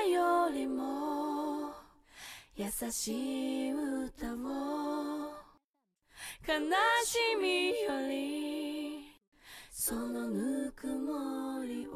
[0.00, 1.70] よりも
[2.56, 3.12] 優し
[3.68, 4.36] い歌を
[6.48, 6.54] 悲
[7.04, 9.12] しみより
[9.70, 11.90] そのぬくもりを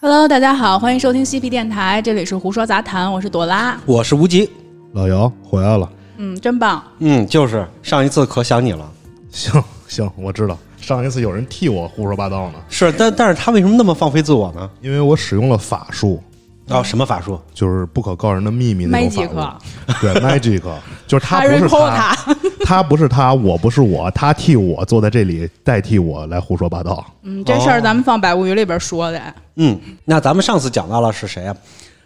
[0.00, 3.78] Hello，大家好，欢迎收听嬉皮电台，这里是胡说杂谈，我是朵拉。
[3.86, 4.50] 我是无极，
[4.94, 6.82] 老姚回来了，嗯，真棒。
[6.98, 8.90] 嗯，就是上一次可想你了，
[9.30, 14.69] 行行，我知道 上一次有人替我胡说八道呢，是，但但是他为什么那么放飞自我呢？
[14.81, 16.21] 因为我使用了法术，
[16.69, 17.39] 啊，什么法术？
[17.55, 19.93] 就是不可告人的秘密那种 Magic 法术。
[19.99, 20.61] 对，magic，
[21.07, 22.17] 就是他不是他，
[22.65, 27.03] 他不是他，我不是我，他替我坐在这里代替我来胡说八道。
[27.23, 29.19] 嗯，这事儿咱们放百物语里边说的。
[29.55, 31.55] 嗯，那咱们上次讲到了是谁啊？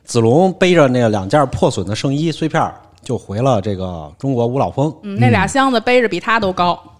[0.06, 2.72] 子龙背着那两件破损的圣衣碎片，
[3.04, 4.96] 就回了这个中国五老峰。
[5.04, 6.80] 嗯，那俩箱子背着比他都高。
[6.86, 6.92] 嗯，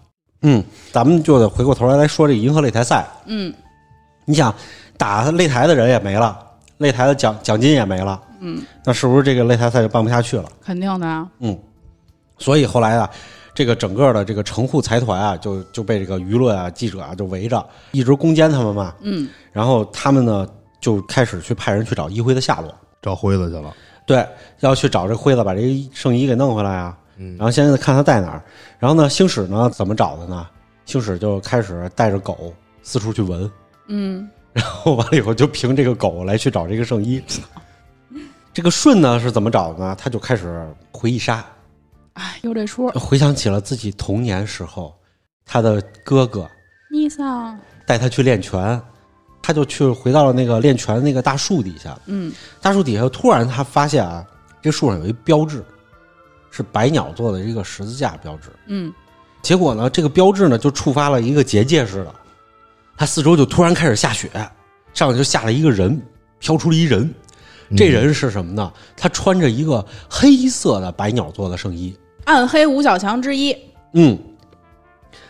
[0.92, 3.06] 咱们就得回过头来来说这个银河擂台赛。
[3.26, 3.52] 嗯，
[4.24, 4.54] 你想
[4.96, 6.38] 打擂台的人也没了，
[6.78, 8.20] 擂台的奖奖金也没了。
[8.40, 10.44] 嗯，那是不是这个擂台赛就办不下去了？
[10.64, 11.28] 肯定的啊。
[11.40, 11.58] 嗯，
[12.38, 13.08] 所以后来啊，
[13.54, 18.94] 这个整个的这个城户财团啊，就就被这个舆论啊、记者啊就围着，一直攻坚他们嘛。
[19.02, 20.48] 嗯，然后他们呢
[20.80, 23.74] 就开始去派人去找一辉的下落，找辉子去了，
[24.06, 24.26] 对，
[24.60, 26.96] 要去找这辉子把这个圣衣给弄回来啊。
[27.20, 28.42] 嗯然后现在看他在哪儿。
[28.78, 30.46] 然后呢，星矢呢怎么找的呢？
[30.86, 33.48] 星矢就开始带着狗四处去闻，
[33.88, 37.22] 嗯，然后完了以后就凭这个狗来去找这个圣衣。
[38.52, 39.94] 这个舜呢是怎么找的呢？
[39.96, 41.44] 他就开始回忆杀，
[42.14, 42.88] 哎，有这出。
[42.90, 44.92] 回想起了自己童年时候，
[45.44, 46.50] 他的哥哥
[46.90, 47.56] 尼桑。
[47.86, 48.80] 带他去练拳，
[49.42, 51.96] 他就去回到了那个练拳的那个大树底下。
[52.06, 54.26] 嗯大树底下突然他发现啊，
[54.60, 55.64] 这树上有一标志，
[56.50, 58.48] 是白鸟做的一个十字架标志。
[58.66, 58.92] 嗯
[59.42, 62.14] 结果呢，这个标志呢就触发了一个结界似的，
[62.96, 64.28] 它四周就突然开始下雪，
[64.92, 66.00] 上面就下了一个人，
[66.38, 67.10] 飘出了一人。
[67.76, 68.72] 这人是什么呢？
[68.96, 73.56] 他穿着一个黑色的白鸟做的圣衣，暗黑五小强之一。
[73.94, 74.18] 嗯，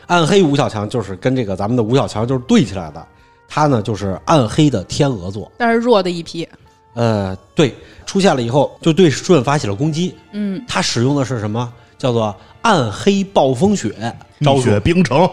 [0.06, 3.06] 暗黑吴小强就是跟这个咱们的吴小强就是对起来的，
[3.46, 6.48] 他呢就是暗黑的天鹅座，但是弱的一批。
[6.94, 7.74] 呃，对，
[8.04, 11.72] 出现了以后就对舜发起了攻击，嗯，他使用的是什么？
[11.98, 13.92] 叫做暗黑暴风雪
[14.40, 15.28] 招数蜜雪，冰城，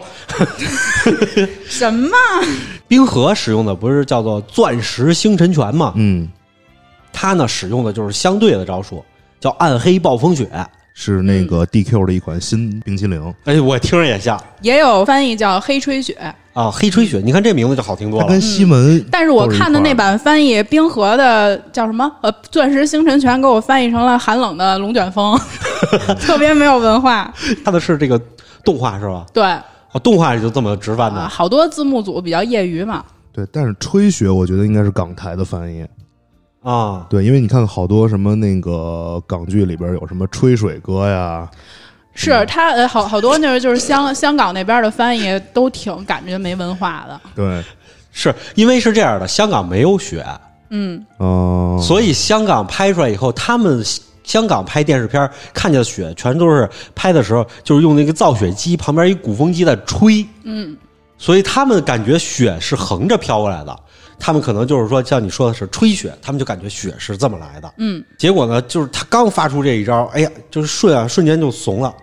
[1.66, 2.10] 什么？
[2.86, 5.94] 冰河使用的不是叫做钻石星辰拳吗？
[5.96, 6.28] 嗯，
[7.12, 9.02] 他呢使用的就是相对的招数，
[9.40, 10.46] 叫暗黑暴风雪。
[10.92, 16.16] 是那个 DQ 的一款新冰淇淋，哎，我听着也像也有翻译叫黑吹雪。
[16.58, 18.40] 啊，黑吹雪，你看这名字就好听多了它跟。
[18.40, 19.94] 西门，但是我看的那。
[19.94, 22.10] 版翻译冰河的叫什么？
[22.20, 25.38] 呃，钻石星辰全给我翻译成了寒冷的龙卷风，
[26.20, 27.32] 特别没有文化。
[27.64, 28.20] 看的是这个
[28.64, 29.24] 动画是吧？
[29.32, 29.44] 对
[29.92, 31.20] 哦，动画也就这么直翻的。
[31.20, 33.04] 啊，好多字幕组比较业余嘛。
[33.32, 35.86] 对，但是吹雪我觉得应该是港台的翻译，
[36.62, 41.48] 啊，对，因为你看好多什么那个港剧里边有什么吹水歌呀，
[42.18, 47.20] 是他呃，好好多就是就是香香港那边的翻译都挺感觉没文化的。
[47.36, 47.62] 对，
[48.10, 50.26] 是因为是这样的，香港没有雪，
[50.70, 53.84] 嗯，哦、所以香港拍出来以后，他们
[54.24, 60.76] 香港拍电视片看见雪，全都是拍的时候就是用那个造雪机旁边一鼓风机在吹，嗯，
[61.16, 63.74] 所以他们感觉雪是横着飘过来的。
[64.20, 67.72] 他们可能就是说，像你说的是吹雪，他们就感觉雪是这么来的。
[67.78, 71.94] 嗯，结果呢，就是他刚发出这一招，哎呀，就是瞬啊，瞬间就怂了。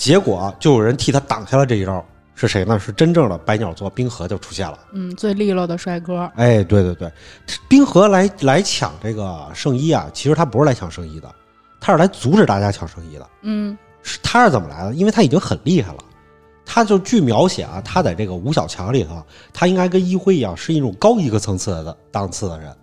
[0.00, 2.02] 结果就有人替他挡下了这一招，
[2.34, 2.80] 是谁呢？
[2.80, 4.78] 是真正的百鸟座冰河就出现了。
[4.92, 6.20] 嗯，最利落的帅哥。
[6.36, 7.12] 哎，对对对，
[7.68, 11.30] 冰河来来抢这个圣衣啊，其实他不是来抢圣衣的，
[11.82, 13.28] 他是来阻止大家抢圣衣的。
[13.42, 14.94] 嗯是他是怎么来的？
[14.94, 15.98] 因为他已经很厉害了，
[16.64, 19.22] 他就据描写啊，他在这个五小强里头，
[19.52, 22.74] 他应该跟一辉一样，是一种高一个层次的档次的人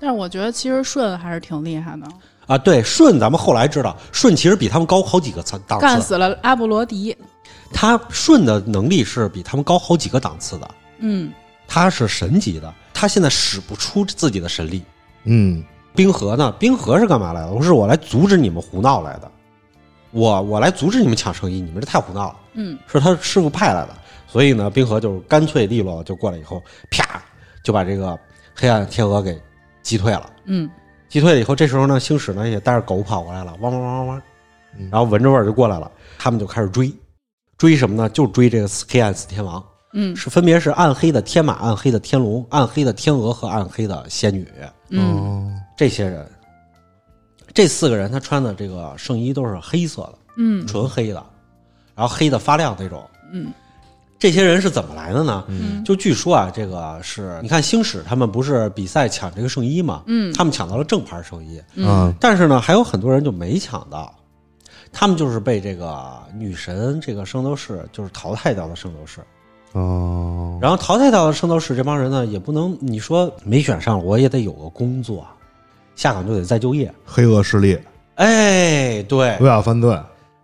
[0.00, 2.08] 但是我觉得其实舜还是挺厉害的，
[2.46, 2.58] 啊。
[2.58, 7.16] 对，舜咱们后来知道，舜其实比他们高好几个层档次，干死了阿波罗迪。
[7.72, 11.32] 他舜的能力是比他们高好几个档次的，嗯
[11.68, 14.82] 他是神级的，他现在使不出自己的神力。
[15.24, 15.64] 嗯，
[15.94, 16.52] 冰河呢？
[16.60, 17.50] 冰河是干嘛来的？
[17.52, 19.28] 我是我来阻止你们胡闹来的，
[20.12, 22.36] 我我来阻止你们抢圣衣，你们这太胡闹了。
[22.54, 23.88] 嗯是他师傅派来的，
[24.28, 27.20] 所以呢，冰河就干脆利落就过来以后，啪
[27.64, 28.16] 就把这个
[28.54, 29.36] 黑暗天鹅给
[29.82, 30.30] 击退了。
[30.44, 30.70] 嗯
[31.08, 34.22] 击退了以后，这时候呢，星矢呢也带着狗跑过来了，汪汪汪汪汪，
[34.78, 36.92] 嗯然后闻着味儿就过来了，他们就开始追，
[37.56, 38.08] 追什么呢？
[38.10, 44.46] 就追这个黑暗四天王，嗯是分别是暗黑的天马、暗黑的天龙、暗黑的天鹅和暗黑的仙女
[44.90, 46.26] 嗯哦，这些人。
[47.54, 51.24] 这四个人他穿的这个圣衣都是黑色的，嗯纯黑的，
[51.94, 53.02] 然后黑的发亮那种。
[53.32, 53.50] 嗯
[54.18, 55.44] 这些人是怎么来的呢？
[55.48, 55.84] 嗯。
[55.84, 60.32] 就据说啊，这个是你看星矢他们不是比赛抢这个圣衣嘛，嗯。
[60.34, 62.12] 他们抢到了正牌圣衣，嗯。
[62.20, 64.14] 但是呢，还有很多人就没抢到，
[64.92, 69.20] 他们就是被这个女神这个圣斗士就是淘汰掉了圣斗士。
[69.72, 75.26] 哦，然后淘汰掉的圣斗士这帮人呢，也不能你说没选上，我也得有个工作，
[75.94, 76.90] 下岗就得再就业。
[77.04, 77.78] 黑恶势力。
[78.14, 79.94] 哎，对，违法犯罪，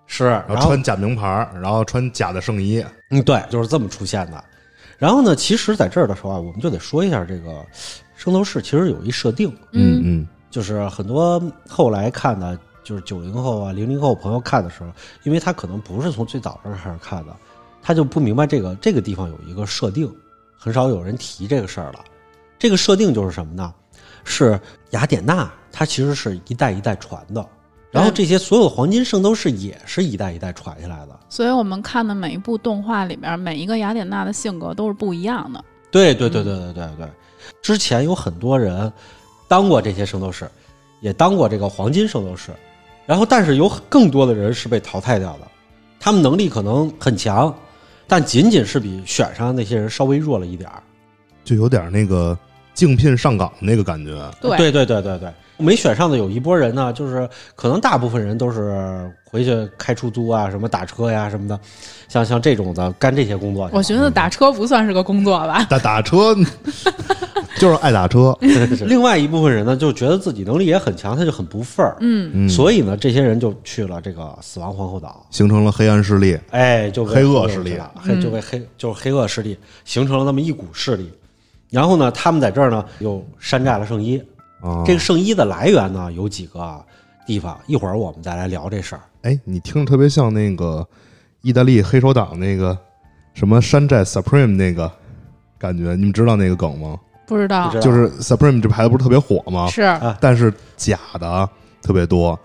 [0.06, 4.44] 是，然后穿假名牌，然后穿假的圣衣，嗯，对，就是这么出现的。
[4.98, 7.64] 然后呢，其实在这儿的时候啊，我们就得说一下这个
[8.16, 14.90] 圣斗士其实有一设定，嗯嗯就是很多后来看的，就是九零后啊、零零后朋友看的时候，
[15.24, 17.36] 因为他可能不是从最早这儿开始看的，
[17.82, 20.10] 他就不明白这个这个地方有一个设定，
[20.56, 22.04] 很少有人提这个事儿了。
[22.58, 23.74] 这个设定就是什么呢？
[24.24, 24.58] 是
[24.90, 27.44] 雅典娜，它其实是一代一代传的，
[27.92, 31.20] 然后这些所有的黄金圣斗士也是一代一代传下来的。
[31.28, 35.62] 所以我们看的每一部动画里边，每一个雅典娜的性格都是不一样的。
[35.90, 37.06] 对对对对对对对，
[37.60, 38.90] 之前有很多人
[39.46, 40.50] 当过这些圣斗士，
[41.00, 42.50] 也当过这个黄金圣斗士，
[43.04, 45.46] 然后但是有更多的人是被淘汰掉的，
[46.00, 47.54] 他们能力可能很强，
[48.06, 50.82] 但仅仅是比选上的那些人稍微弱了一点儿。
[51.44, 52.38] 就有点那个
[52.72, 54.12] 竞聘上岗那个感觉。
[54.40, 61.58] 对对对对对对，没选上的有一波人呢，就是可能大部分人都是回去开出租啊，什么打车呀什么的，
[62.08, 63.70] 像像这种的干这些工作。
[63.72, 65.64] 我寻思打车不算是个工作吧？
[65.70, 66.34] 打打车
[67.58, 68.36] 就是爱打车，
[68.86, 71.96] 另外一部分人呢，就觉得自己能力也很强，他就很不忿儿。
[72.00, 76.36] 嗯，嗯，所以呢，这些人就去了这个死亡皇后岛，形成了黑暗势力。
[76.50, 81.12] 哎，就被黑恶势力了，黑就被黑就是黑恶势力形成了那么一股势力。
[81.70, 84.20] 然后呢，他们在这儿呢又山寨了圣衣。
[84.62, 86.82] 啊，这个圣衣的来源呢有几个
[87.26, 89.02] 地方，一会儿我们再来聊这事儿。
[89.22, 90.86] 哎，你听着特别像那个
[91.42, 92.76] 意大利黑手党那个
[93.34, 94.90] 什么山寨 Supreme 那个
[95.58, 96.96] 感觉，你们知道那个梗吗？
[97.26, 99.66] 不知道就是 Supreme 这牌子不是特别火吗？
[99.68, 99.82] 是
[100.20, 101.48] 但是假的
[101.82, 102.38] 特别多。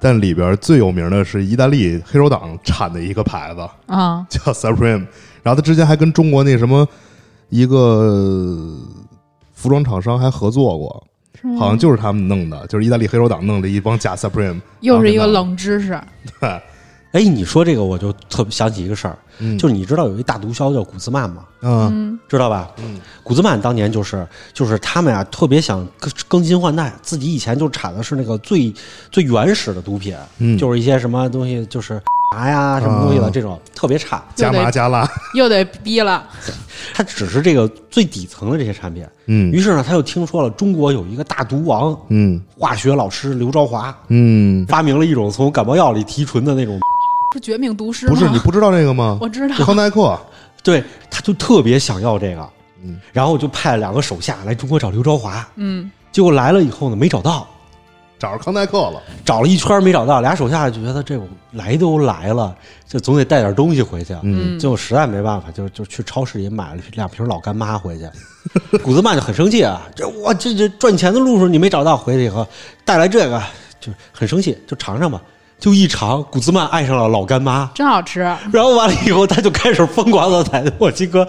[0.00, 5.04] 但里边最有名的是意大利黑手党产的一个牌子，啊，叫 Supreme。
[5.42, 6.86] 然后他之前还跟中国那什么
[7.48, 8.76] 一个
[9.52, 11.04] 服装厂商还合作过，
[11.58, 14.60] 好像就是他们弄的，就是意大利黑手党弄的一帮假 Supreme。
[14.80, 16.00] 又是一个冷知识。
[16.40, 16.48] 对，
[17.12, 21.44] 哎，你说这个我就特别想起一个事儿，嗯，就是你知道有一大毒枭叫古兹曼吗？
[21.62, 22.70] 嗯嗯知道吧？
[22.78, 28.72] 嗯，古兹曼当年就是就是他们呀，特别想更更新换代，自己以前就产的是那个最
[29.10, 32.00] 最原始的毒品，嗯就是一些什么东西，就是
[32.34, 34.22] 麻呀什么东西的啊这种、特别差。
[34.34, 36.26] 加麻加辣，又得逼了。
[36.94, 39.06] 他只是这个最底层的这些产品。
[39.26, 46.78] 嗯于是呢，他又听说了中国有一个大毒王，嗯化学老师刘朝华嗯，发明了一种从感冒药里提纯的那种，
[47.34, 48.12] 是绝命毒师吗？
[48.12, 49.18] 不是你不知道这个吗？
[49.22, 49.54] 我知道。
[49.56, 50.18] 康奈克，
[50.62, 52.48] 对，他就特别想要这个，
[52.84, 57.46] 嗯，然后就派了两个手下来中国找刘朝华，嗯，结果来了以后呢，没找到。
[58.18, 62.54] 找着康奈克了，找了一圈没找到，俩手下就觉得这我来都来了，
[62.86, 64.14] 就总得带点东西回去。
[64.22, 68.08] 嗯最后实在没办法，就就去超市里买了两瓶老干妈回去。
[68.82, 72.46] 古兹曼就很生气啊，这我这这赚钱的路数你没找到，回去以后
[72.84, 73.42] 带来这个
[73.80, 75.20] 就很生气，就尝尝吧。
[75.60, 78.20] 就一尝，古兹曼爱上了老干妈，真好吃
[78.52, 81.26] 然后完了以后，他就开始疯狂的在墨西哥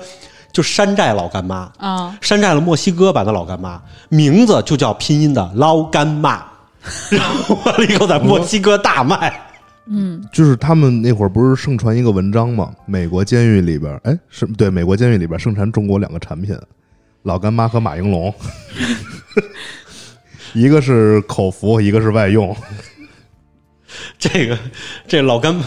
[0.51, 2.15] 就山寨老干妈，啊！
[2.21, 6.45] 山寨了墨西哥版的老干妈，名字就叫拼音的捞干妈，
[7.11, 9.45] 然后完了以后在墨西哥大卖。
[9.91, 12.71] 嗯，就是他们那会儿不是盛传一个文章吗？
[12.85, 16.55] 美国监狱里边，哎，是对，美国监狱里边盛产中国两个产品，
[17.23, 18.31] 老干妈和马应龙，
[20.53, 22.55] 一个是口服，一个是外用。
[24.19, 24.57] 这个
[25.07, 25.59] 这老干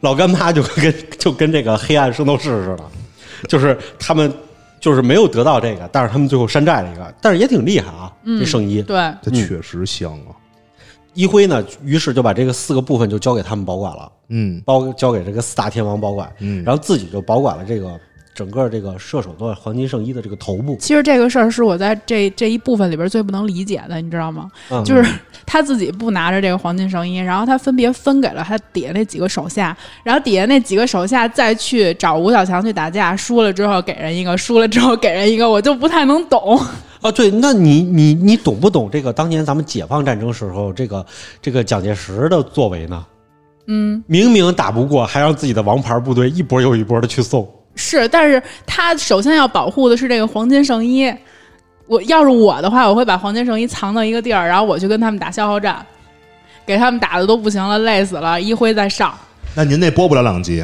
[0.00, 2.84] 老干妈就跟就跟这个黑暗圣斗士似的，
[3.46, 4.32] 就是他们
[4.80, 8.82] 就是没有得到这个，但是他们最后山寨了一个，但是也挺厉害啊，这圣衣。
[8.82, 10.34] 对，它确实香啊，
[11.14, 17.98] 一辉呢，于是就把这个四个部分就交给他们保管了，嗯包交给这个四大天王保管，嗯，然后自己就保管了这个
[18.34, 24.48] 整个这个射手座黄金圣衣的这个头部，其实这个事儿是我在这这一部分里边最不能理解的，你知道吗？
[24.70, 25.04] 嗯就是
[25.44, 36.60] 他自己不拿着这个黄金圣衣，然后他分别分给了他底下那几个手下，然后底下那几个手下再去找吴小强去打架，输了之后给人一个，输了之后给人一个，我就不太能懂。
[37.00, 41.04] 啊，对，那你你你懂不懂这个当年咱们解放战争时候这个
[41.40, 43.06] 这个蒋介石的作为呢？
[43.66, 47.48] 嗯，明明打不过，还让自己的王牌部队一波又一波的去送。
[47.74, 51.12] 是，但是他首先要保护的是这个黄金圣衣。
[51.86, 55.84] 我要是我的话，我会把黄金圣衣藏到一个地儿，然后我去跟他们打消耗战，
[56.66, 59.14] 给他们打的都不行了，累死了，一辉再上。
[59.54, 60.62] 那您那播不了两集，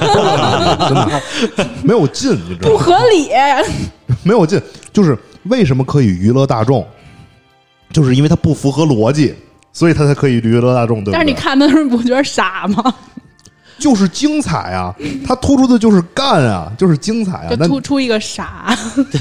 [0.00, 2.76] 播不了两集，真的没有劲，你知道吗？
[2.76, 3.28] 不合理。
[4.24, 4.60] 没有劲，
[4.92, 5.16] 就是
[5.48, 6.86] 为什么可以娱乐大众，
[7.92, 9.34] 就是因为它不符合逻辑，
[9.72, 11.12] 所以它才可以娱乐大众，对不对？
[11.12, 12.94] 但是你看的时候，你不觉得傻吗？
[13.78, 14.94] 就是精彩啊，
[15.26, 18.74] 它突出的就是干啊，就是精彩啊就，突出一个傻，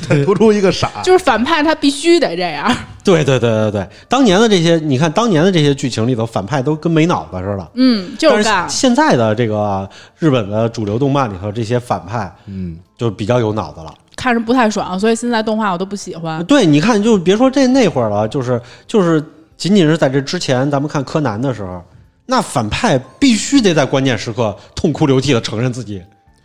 [0.07, 2.73] 对 突出一个傻，就是反派他必须得这样。
[3.03, 7.71] 对对对对对，当年的这些，你看当年的这些剧情里头，反派都跟没脑子似的。
[7.73, 8.69] 嗯，就但是是干。
[8.69, 13.93] 现在的这个日本的主流动漫里头，这些反派嗯，就比较有脑子了。
[14.25, 16.43] 看着不太爽，所以现在动画我都不喜欢。
[16.45, 19.23] 对，你看，就别说这那会儿了，就是就是，
[19.55, 21.79] 仅仅是在这之前，咱们看柯南的时候，
[22.25, 26.01] 那反派必须得在关键时刻痛哭流涕的承认自己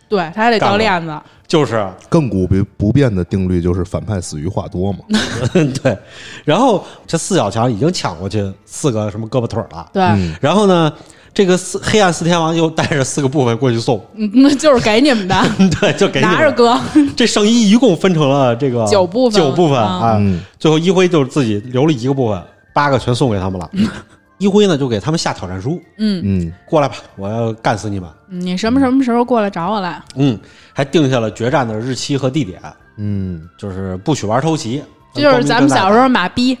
[0.07, 1.19] 对他还得掉链子。
[1.47, 4.99] 就是亘古不不变的定律就是反派死于话多嘛。
[5.81, 5.97] 对，
[6.45, 10.93] 然后这四小强已经抢过去四个什么胳膊腿儿了，对，嗯然后呢，
[11.33, 15.35] 这个四黑暗四天王又带着四个部分过去送， 嗯，那就是给你们的，
[15.79, 16.35] 对，就给你们。
[16.35, 16.79] 拿着哥。
[17.15, 19.41] 这圣衣一共分成了这个九部分。
[19.41, 19.99] 九部分嗯。
[20.01, 20.41] 啊，嗯。
[20.59, 22.41] 最后一辉就是自己留了一个部分，
[22.73, 23.69] 八个全送给他们了。
[24.37, 28.09] 一辉呢就给他们下挑战书，嗯，嗯，过来吧，我要干死你们。
[28.27, 30.01] 你什么什么时候过来找我来？
[30.15, 30.37] 嗯，
[30.73, 32.59] 还定下了决战的日期和地点，
[32.97, 34.83] 嗯，就是不许玩偷袭。
[35.13, 36.57] 这就是咱们小时候马逼，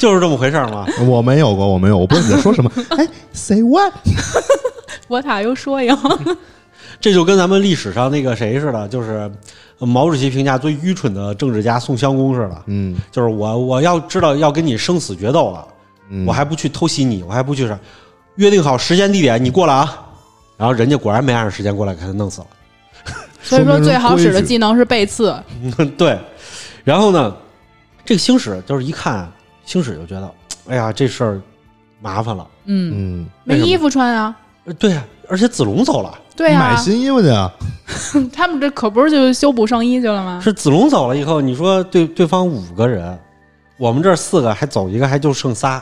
[0.00, 0.86] 就是这么回事儿嘛。
[1.06, 2.72] 我没有过，我没有，我不知道你在说什么。
[2.96, 3.92] 哎，say what？
[5.08, 5.94] 我塔又说呀，
[7.00, 9.30] 这就跟咱们历史上那个谁似的，就是
[9.78, 15.66] 呃毛主席评价最愚蠢的政治家宋襄公似的，嗯，就是我我要知道要跟你生死决斗了，
[16.08, 17.78] 嗯我还不去偷袭你，我还不去啥，
[18.36, 20.06] 约定好时间地点，你过来啊。
[20.56, 22.46] 然后人家果然没按着时间过来，给他弄死了。
[23.42, 25.34] 所以说最好使的技能是背刺。
[25.96, 26.18] 对，
[26.84, 27.34] 然后呢，
[28.04, 29.26] 这个星矢就是一看
[29.70, 30.34] 星矢就觉得，
[30.66, 31.40] 哎呀，这事儿
[32.00, 32.44] 麻烦了。
[32.64, 34.36] 嗯，嗯，没衣服穿啊。
[34.64, 37.50] 呃对呀，而且子龙走了，对呀、买新衣服去啊。
[38.32, 40.40] 他们这可不是就修补圣衣去了吗？
[40.42, 43.16] 是子龙走了以后，你说对对方五个人，
[43.78, 45.80] 我们这儿四个还走一个，还就剩仨，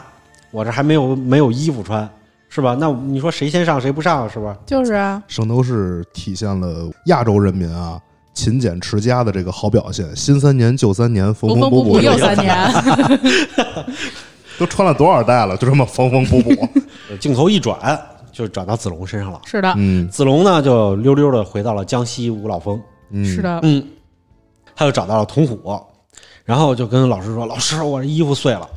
[0.51, 2.07] 我这还没有没有衣服穿，
[2.51, 2.77] 是吧？
[2.79, 4.55] 那你说谁先上谁不上，是吧？
[4.67, 7.99] 就是啊，圣斗士体现了亚洲人民啊
[8.39, 10.07] 勤俭持家的这个好表现。
[10.15, 12.57] 新三年、旧三年，缝缝补补补又三年。
[14.59, 16.69] 都穿了多少代了，就这么缝缝补补。
[17.11, 18.01] 呃镜头一转，
[18.33, 19.41] 就转到子龙身上了。
[19.45, 22.81] 是的，嗯子龙呢，就溜溜的回到了江西五老峰，
[23.11, 23.85] 嗯，是，的，嗯，
[24.77, 25.81] 他就找到了童虎，
[26.45, 28.69] 然后就跟老师说：“老师，我这衣服碎了。”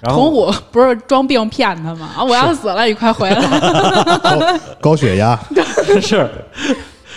[0.00, 2.10] 然后童虎不是装病骗他吗？
[2.16, 3.40] 啊，我要死了，你快回来！
[4.20, 5.38] 高高血压，
[6.00, 6.28] 是，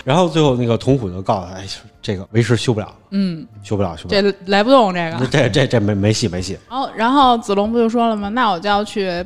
[0.08, 1.68] 然后最后那个童虎就告诉他：“哎，
[2.02, 4.22] 这个为师修不了，嗯，修不了，修不了。
[4.22, 5.28] 这来不动这个。
[5.28, 6.58] 这这这没没戏没戏。
[6.70, 8.30] 然后，然后子龙不就说了吗？
[8.30, 9.22] 那我就要去，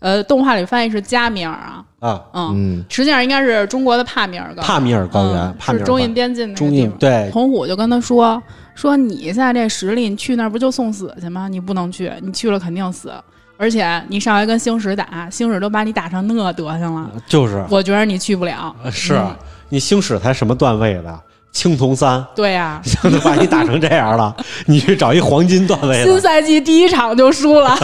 [0.00, 6.90] 呃，动画里翻译是加米尔啊，啊，嗯，嗯实际上应该是中国的帕米尔高原帕米尔高原，嗯帕米尔中印边境那个中地方。
[6.90, 8.42] 印对童虎就跟他说
[8.74, 11.46] 说你现在这实力，你去那儿不就送死去吗？
[11.46, 13.12] 你不能去，你去了肯定死。
[13.58, 18.74] 而且你上回跟星矢打，星矢都把你打成那德行了，就是我觉得你去不了。
[18.82, 19.36] 呃是嗯
[19.68, 21.20] 你星矢才什么段位的，
[21.52, 27.76] 青铜三，对呀、 都把你打成这样了， 你去找一黄金段位的，新赛季第一场就输了。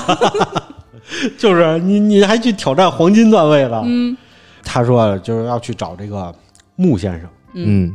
[1.37, 3.83] 就是你你还去挑战黄金段位了。
[3.85, 4.17] 嗯。
[4.65, 6.33] 他说就是要去找这个
[6.77, 7.93] 穆先生，嗯。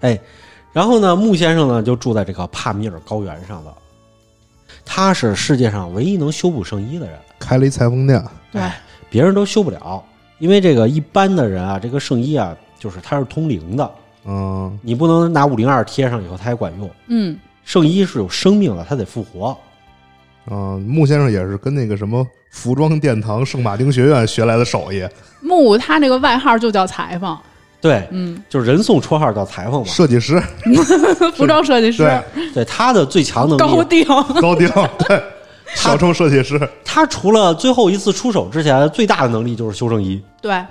[0.00, 0.18] 哎，
[0.72, 3.72] 然后呢，穆先生呢就住在这个帕米尔高原上了，
[4.84, 8.62] 他是世界上唯一能修补圣衣的人，开了一裁缝店，对，
[9.08, 10.02] 别人都修不了，
[10.38, 13.90] 因为这个一般的人啊，这个圣衣啊，就是它是通灵的，
[14.24, 14.76] 嗯。
[14.82, 16.90] 你不能拿五零二贴上以后它还管用。
[17.06, 19.56] 嗯，圣衣是有生命的，它得复活。
[20.50, 25.06] 嗯，穆先生也是跟那个什么服装殿堂圣马丁学院学来的手艺，
[25.40, 27.38] 木他那个外号就叫裁缝，
[27.80, 29.86] 对，嗯，就是人送绰号叫裁缝嘛。
[29.86, 30.42] 设计师，
[31.36, 31.98] 服装设计师。
[32.34, 34.04] 对，对他的最强能力，高定，
[34.40, 34.68] 高定，
[35.06, 35.22] 对，
[35.74, 40.20] 小众设计师，他除了最后一次出手之前，最大的能力就是修正衣。
[40.40, 40.64] 对，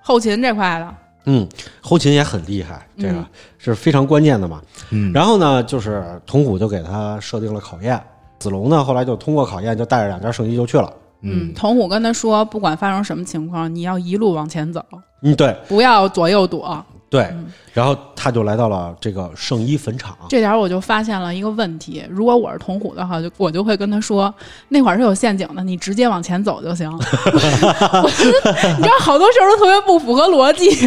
[0.00, 0.94] 后勤这块的，
[1.26, 1.48] 嗯，
[1.80, 3.26] 后勤也很厉害，这个嗯
[3.58, 4.60] 是非常关键的嘛。
[4.90, 8.00] 嗯，然后呢，就是童虎就给他设定了考验，
[8.38, 10.92] 子龙呢后来就通过考验，就带着两件圣衣就去了。
[11.22, 14.84] 嗯，童虎跟他说，不管发生什么情况，你要一路往前走，
[15.22, 16.84] 嗯，对不要左右躲。
[17.08, 17.22] 对。
[17.32, 20.14] 嗯然后他就来到了这个圣衣坟场。
[20.28, 24.32] 这点我就发现了一个问题，如果我是童虎的话，就我就会跟他说，
[24.68, 26.86] 那会儿是有陷阱的，你直接往前走就行。
[26.92, 30.86] 我觉得你知道，好多事儿都特别不符合逻辑。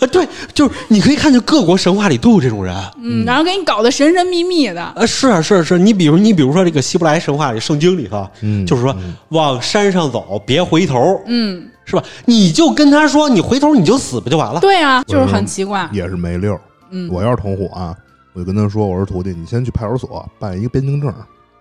[0.00, 2.74] 啊，对，就是你可以看见各国神话里都有这种人。
[3.02, 8.94] 嗯，然后给你搞得神神秘秘的，啊，是啊，是啊，是啊，你比如你比如说这个希伯来神话里、圣经里头，嗯就是说
[9.30, 12.02] 往山上走，别回头，嗯，是吧？
[12.24, 14.60] 你就跟他说，你回头你就死不就完了？
[14.60, 16.58] 对啊，就是很奇怪，也是没溜。
[16.90, 17.94] 嗯我要是同伙啊，
[18.32, 21.12] 我就跟他说：“我说徒弟，你先去派出所办一个边境证，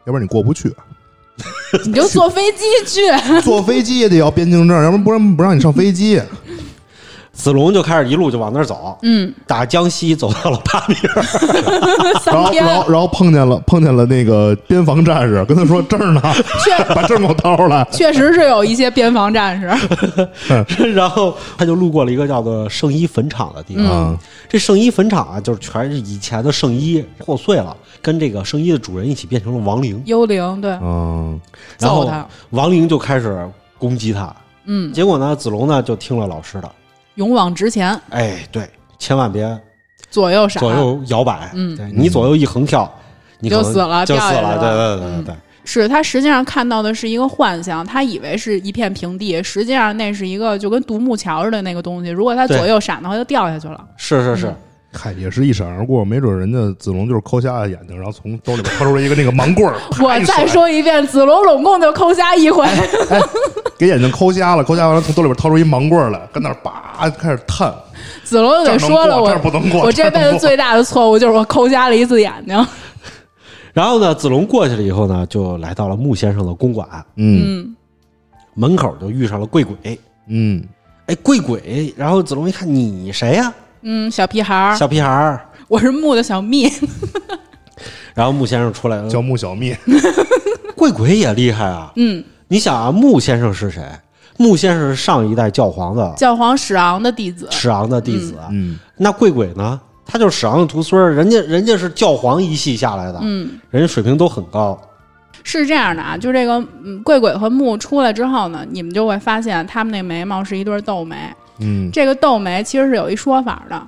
[0.05, 0.71] 要不然你过不去。
[1.85, 3.01] 你就坐飞机去，
[3.41, 6.21] 坐飞机也得要边境证，要不然不让不让你上飞机。
[7.35, 11.23] 子龙就开始一路就往那儿走，嗯，打江西走到了巴米尔，
[12.01, 16.21] 然三天后然后然后碰见了碰见了那个边防战士，跟他说证儿呢，
[16.63, 17.85] 确把证给我掏出来。
[17.91, 19.67] 确实是有一些边防战士，
[20.95, 23.85] 然后他就路过了一个叫做圣衣坟场的地方。
[23.85, 30.01] 嗯这圣衣坟场啊，就是全是以前的圣衣破碎了，跟这个圣衣的主人一起变成了亡灵。
[30.05, 31.37] 幽灵对，嗯
[31.77, 33.45] 然后他，亡灵就开始
[33.77, 34.33] 攻击他。
[34.65, 36.71] 嗯，结果呢，子龙呢就听了老师的，
[37.15, 39.59] 勇往直前，哎，对，千万别
[40.09, 41.75] 左右闪，左右摇摆，嗯。
[41.75, 42.89] 对你左右一横跳，
[43.39, 45.35] 你就死了就死了对对对对对。
[45.67, 52.11] 是他实际上看到的是一个幻象，他以为是一片平地，实际上那是一个就跟独木桥似的那个东西。
[52.11, 53.83] 如果他左右闪的话，就掉下去了。
[53.97, 54.55] 是是是，
[54.97, 62.65] 嗨，也是一闪而过，没准人家子龙就是抠瞎了眼睛，然后从兜里边掏出来一个那个盲棍儿，我再说一遍，子龙拢共就抠瞎一回。
[63.77, 67.73] 给眼睛抠瞎了，抠瞎完了从兜里边掏出一盲棍儿来，跟那儿叭开始探，
[68.23, 72.67] 子龙就得说了，我这不能过我这辈子最大的错误就是我抠瞎了一次眼睛。
[73.73, 76.87] 然后呢，子龙过去了以后呢，就来到了穆先生的公馆，
[77.17, 77.75] 嗯嗯，
[78.53, 79.99] 门口就遇上了贵鬼。
[80.27, 80.63] 嗯
[81.07, 81.93] 哎，贵鬼！
[81.95, 83.53] 然后子龙一看，你谁呀、
[83.87, 85.39] 嗯，小屁孩儿，小屁孩儿。
[85.67, 86.67] 我是木的小蜜。
[88.15, 89.75] 然后穆先生出来了，叫穆小蜜，
[90.75, 91.91] 贵鬼也厉害啊！
[91.95, 93.83] 嗯，你想啊，穆先生是谁？
[94.37, 97.47] 穆先生是上一代教皇的教皇史昂的弟子。
[97.51, 99.79] 史昂的弟子，嗯那贵鬼呢？
[100.03, 104.79] 他就是史昂的徒孙儿，人家人家是教皇一系下来的，嗯，人家水平都很高。
[105.43, 111.15] 是这样的啊，就这个嗯，贵鬼和木出来之后呢，你们就会发现他们那眉毛是一对斗眉。
[111.59, 113.81] 嗯这个斗眉其实是有一说法的，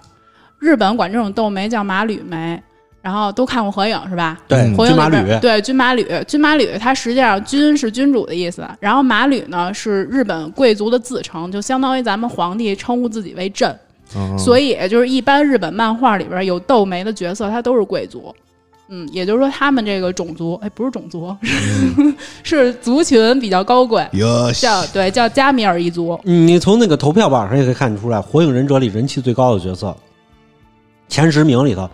[0.59, 2.61] 日本管这种斗眉叫马吕眉。
[2.99, 4.37] 然后都看过合影是吧？
[4.49, 13.73] 对，嗯火影军马里边吕，对军马吕，军马吕它实际上军是君主的意思，然后马吕呢是日本贵族的自称，就相当于咱们皇帝称呼自己为朕。
[14.13, 18.35] 嗯，所以就是一般日本漫画里边有斗眉的角色，他都是贵族。
[18.89, 21.35] 嗯，也就是说他们这个种族，哎，不是种族，
[22.43, 26.19] 是 族群比较高贵，哟叫对叫加米尔一族。
[26.23, 29.95] 嗯你从那个投票榜上也可以看出来，《火影忍者》里人气最高的角色，
[31.09, 31.89] 前十名里头，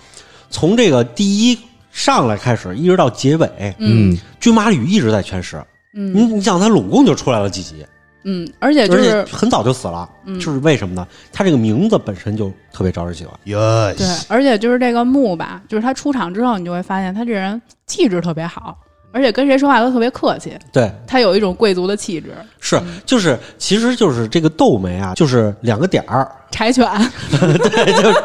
[0.49, 1.59] 从这个第一
[1.91, 3.47] 上来开始，一直到结尾，
[3.79, 5.57] 嗯嗯军马吕一直在前十。
[5.91, 7.85] 你嗯你想，他拢共就出来了几集，
[8.23, 11.05] 嗯，而且就是很早就死了，嗯就是为什么呢？
[11.31, 13.33] 他这个名字本身就特别招人喜欢。
[13.43, 13.57] 哟
[13.97, 18.77] 对，而且就是这个木吧，就是他出场之后，你就会发现他这人气质特别好，
[19.11, 22.33] 而且跟谁说话都特别客气，对，他有一种贵族的气质。
[22.61, 26.87] 是，就是，其实就是这个斗眉啊，就是两个点儿，柴犬，
[27.31, 28.23] 对，就是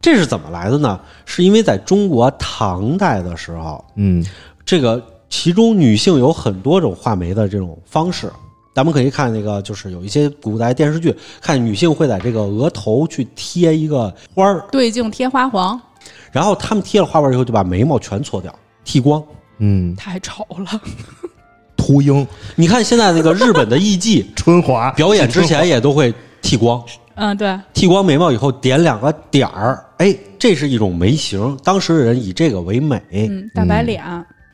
[0.00, 0.98] 这是怎么来的呢？
[1.26, 4.24] 是因为在中国唐代的时候，嗯
[4.64, 8.30] 这个其中女性有很多种画眉的这种方式。
[8.74, 15.80] 咱们可以看那个，就是有一些古代电视剧，看女性会在这个额头去贴一个花儿，对镜贴花黄，
[16.30, 18.54] 然后她们贴了花纹以后，就把眉毛全搓掉，
[18.84, 19.22] 剃光。
[19.58, 20.80] 嗯，太丑了。
[21.76, 26.82] 秃鹰、你看现在那个日本的艺伎 春华表演之前也都会剃光，
[27.16, 31.56] 嗯，对，剃光眉毛以后点两个点儿，哎，这是一种眉形。
[31.62, 33.02] 当时的人以这个为美。
[33.10, 34.02] 嗯，大白脸。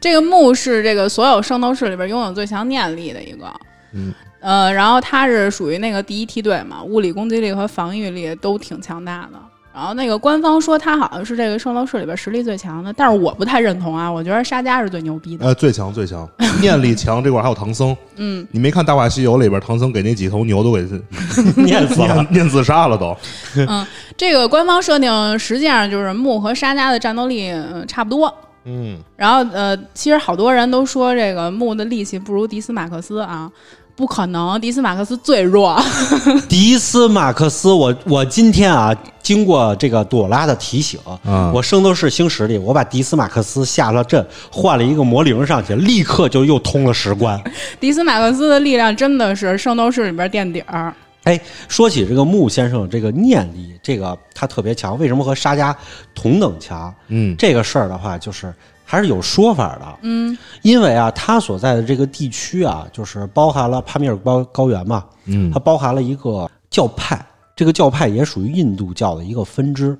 [0.01, 3.53] 这个木是这个所有圣斗士里边拥有最强念力的一个。
[3.93, 4.13] 嗯。
[4.41, 9.39] 呃，然后他是属于那个第一梯队嘛，物理攻击力和防御力都挺强大的。
[9.75, 15.47] 然后那个官方说他好像是这个圣斗士里边实力最强的，但是我不太认同啊，我觉得沙加是最牛逼的。
[15.47, 16.29] 呃，最强最强，
[16.61, 17.97] 念力强这块还有唐僧。
[18.17, 20.83] 嗯，你没看《大话西游》里边唐僧给那几头牛都给
[21.63, 23.17] 念死了念念自杀了都。
[23.57, 28.33] 嗯，这个官方设定实际上就是木和沙加的战斗力、嗯、差不多。
[28.65, 33.51] 嗯然后呃，其实好多人都说这个木的力气不如迪斯马克思啊，
[33.97, 35.81] 不可能，迪斯马克思最弱。
[36.49, 47.41] 迪斯马克思，我我今天啊，经过这个朵拉的提醒，啊我圣斗士星矢里，我把迪斯马克思下了阵，换了一个魔灵上去，立刻就又通了十关。
[47.81, 50.95] 迪斯马克思的力量真的是圣斗士里边垫底儿。
[51.29, 51.39] 哎，
[51.69, 55.77] 说起这个穆先生这个念力，这个他特别强，为什么和沙家
[56.15, 56.95] 同等强？
[57.09, 59.99] 嗯这个事儿的话，就是还是有说法的。
[60.01, 67.23] 嗯因为啊，他所在的这个地区啊，就是包含了帕米尔高高原嘛，嗯它包含了一个教派，
[67.55, 69.99] 这个教派也属于印度教的一个分支，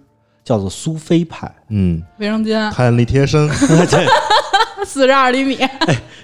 [0.49, 1.53] 叫做苏菲派。
[1.69, 3.47] 嗯，卫生间太阳力贴身，
[3.91, 4.07] 对，
[4.87, 5.59] 四十二厘米，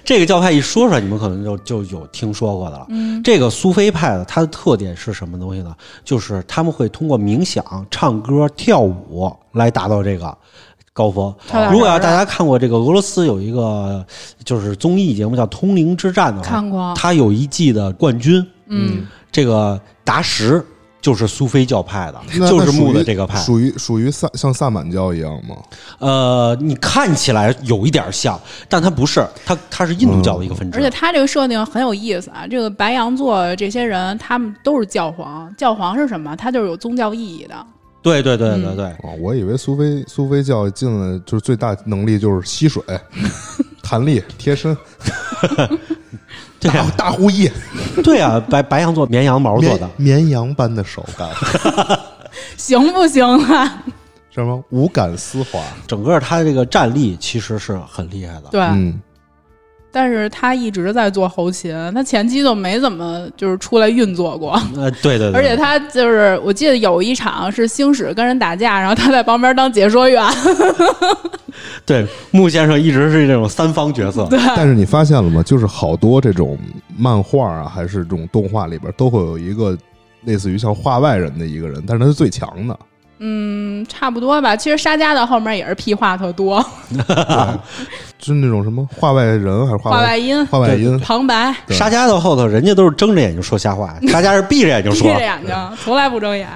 [0.03, 2.87] 这个教派一说出来，你们可能就就有听说过的了。
[2.89, 5.75] 嗯这个苏菲派的它的特点是什么东西呢？
[6.03, 10.35] 就是他们会通过冥想、唱歌、跳舞来达到这个
[10.91, 11.31] 高峰。
[11.71, 14.03] 如果要大家看过这个俄罗斯有一个
[14.43, 20.63] 就是综艺节目叫《通灵之战》的话，看过，他有一季的冠军，嗯，这个达什
[21.05, 23.37] 就是苏菲教派的，就是木的这个派。
[23.37, 25.55] 属于属于萨像萨满教一样吗？
[25.99, 30.79] 呃，你看起来有一点像，但它不是，它它是印度教的一个分支。
[30.79, 36.35] 而且它这个设定很有意思啊，这个白羊座这些人，他们都是教皇，教皇是什么？
[36.35, 37.55] 他就是有宗教意义的，
[38.01, 42.81] 对对对对对，哦，我以为苏菲苏菲教进了就是最大能力就是吸水、
[43.83, 44.75] 弹力、贴身、
[46.65, 47.49] 大对啊大护翼、
[48.03, 51.29] 对啊，白白羊座绵羊毛做的绵，绵羊般的手感，
[52.57, 53.83] 行不行啊？
[54.31, 55.61] 什么无感丝滑？
[55.87, 58.49] 整个他这个战力其实是很厉害的。
[58.51, 58.99] 对，嗯，
[59.91, 64.61] 但是他一直在做后勤，他前期就没怎么就是出来运作过。
[64.75, 70.21] 呃，对对对，而且他就是，我记得有一场是星矢跟人打架，然后他在旁边当解说员。
[71.85, 74.25] 对木先生一直是这种三方角色。
[74.27, 75.41] 对，但是你发现了吗？
[75.43, 76.57] 就是好多这种
[76.97, 79.77] 漫画啊，还是这种动画里边，都会有一个
[80.23, 82.79] 类似于像画外人的一个人，但是他是最强的。
[83.19, 84.57] 嗯，差不多吧。
[84.57, 86.61] 其实沙加的后面也是屁话特多，
[88.19, 95.21] 就 是那种什么画外人还是画话外音、画外音，旁白、沙家的后头，人家都是睁着眼睛说瞎话， 沙家是闭着眼睛说闭着。
[95.21, 96.47] 眼睛，从来不睁眼。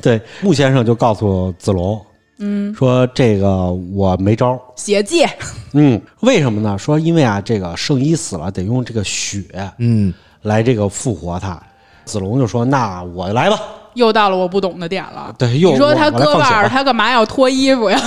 [0.00, 2.00] 对，木先生就告诉子龙
[2.38, 4.60] 嗯，说：“这个我没招儿。
[4.76, 5.26] 血祭，
[5.72, 6.78] 嗯，为什么呢？
[6.78, 9.42] 说因为啊，这个圣衣死了，得用这个血
[9.78, 11.60] 嗯，来这个复活他。
[12.04, 13.58] 子龙就说：“那我来吧。
[13.94, 15.34] 又到了我不懂的点了”。
[15.36, 18.00] 对，又你说他割腕他干嘛要脱衣服呀？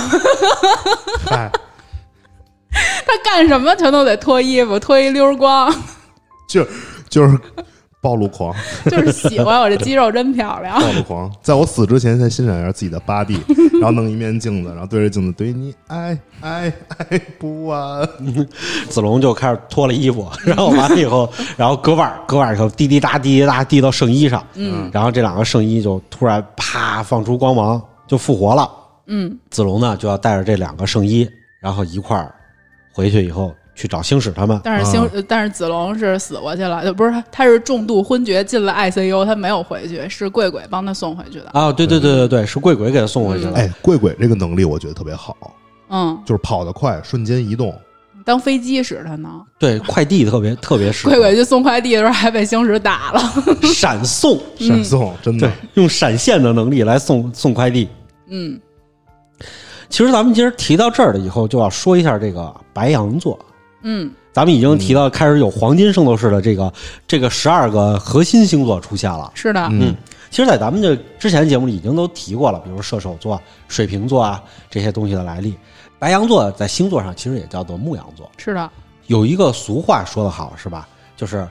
[1.26, 1.50] 嗨，
[3.06, 5.72] 他干什么全都得脱衣服，脱一溜光，
[6.48, 6.66] 就
[7.08, 7.38] 就是
[8.02, 8.52] 暴露狂，
[8.90, 10.78] 就是喜欢我这肌肉真漂亮。
[10.78, 13.38] 暴露狂，在我死之前先欣赏一下自己的 body，
[13.80, 18.06] 然后弄一面镜子，然后对着镜子对你爱爱爱不完。
[18.90, 28.68] 子龙就开始脱了衣服，然后完了以后，然后割腕儿，割腕儿以后滴滴答滴滴答滴到圣衣上，嗯，然后这两个圣衣就突然啪放出光芒，就复活了。
[29.06, 31.28] 嗯，子龙呢就要带着这两个圣衣，
[31.60, 32.34] 然后一块儿
[32.92, 34.60] 回去以后去找星矢他们。
[34.62, 41.50] 但是星，呃但是子龙是死过去了，呃不是他，他是重度昏厥进了 ICU，他没有回去，是贵鬼帮他送回去的。
[41.52, 43.54] 啊，对对对对对，是贵鬼给他送回去了。
[43.54, 45.36] 哎，贵鬼这个能力我觉得特别好，
[45.88, 47.74] 嗯，就是跑得快，瞬间移动。
[48.24, 49.28] 当飞机使他呢。
[49.58, 53.20] 对，快递特别特别适合贵贵去送快递的时候还被星矢打了。
[53.74, 57.88] 闪送，闪送，真的对，用闪现的能力来送送快递。
[58.28, 58.60] 嗯
[59.88, 63.38] 其实咱们今儿提到这儿了以后，就要说一下这个白羊座。
[63.82, 66.72] 嗯咱们已经提到开始有黄金圣斗士的这个
[67.06, 69.30] 这个十二个核心星座出现了。
[69.34, 69.94] 是的，嗯，
[70.30, 75.54] 其实，在咱们的之前节目里已经都提过了，比如射手座、水瓶座啊这些东西的来历。
[75.98, 78.30] 白羊座在星座上其实也叫做牧羊座。
[78.38, 78.70] 是的，
[79.06, 80.88] 有一个俗话说得好，是吧？
[81.14, 81.46] 就是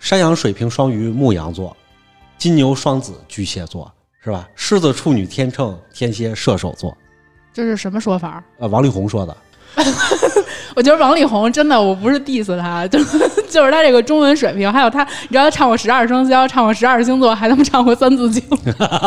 [0.00, 1.74] 山羊、水瓶、双鱼、牧羊座，
[2.36, 3.90] 金牛、双子、巨蟹座，
[4.22, 4.48] 是吧？
[4.56, 6.94] 狮子、处女、天秤、天蝎、射手座。
[7.52, 8.42] 这是什么说法？
[8.58, 9.36] 呃，王力宏说的。
[10.74, 12.98] 我觉得王力宏真的，我不是 diss 他，就
[13.48, 18.42] 就是他这个中文水平，还有他，你知道他唱过十二生肖，唱过十二星座，还他妈唱过三字经，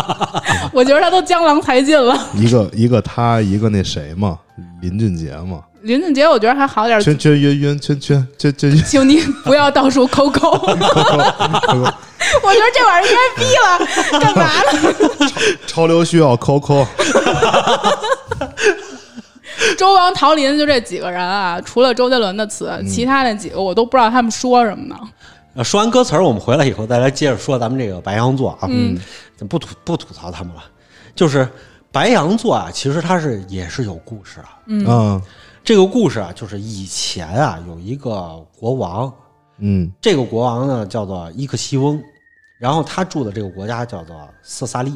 [0.72, 2.18] 我觉得他都江郎才尽了。
[2.36, 4.38] 一个一个他，一个那谁嘛，
[4.82, 8.84] 林俊杰嘛，林俊杰我觉得还好点儿，圈圈圆圆圈圈圈圈圈。
[8.86, 10.52] 请你不要到处抠抠。
[12.44, 15.32] 我觉得这玩意儿应该逼了，干嘛呢？
[15.66, 16.86] 潮流需要 Coco，
[19.78, 24.96] 周王桃林就这几个人啊，除了周杰伦的词，其他那几个我都不知道他们说什么呢。
[25.56, 28.98] 呃，说完歌词儿，我们回来以后再来接着说咱们这个白羊座啊，嗯，
[29.50, 30.64] 不吐不吐槽他们了，
[31.16, 31.48] 就是
[31.92, 34.60] 白羊座啊，其实它是也是有故事啊。
[34.68, 35.22] 嗯
[35.64, 39.12] 这个故事啊，就是以前啊有一个国王，
[39.58, 42.00] 嗯这个国王呢叫做伊克西翁，
[42.60, 44.94] 然后他住的这个国家叫做色萨利，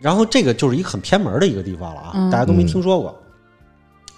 [0.00, 3.14] 然后这个就是一个很偏门的一个地方了啊，嗯大家都没听说过。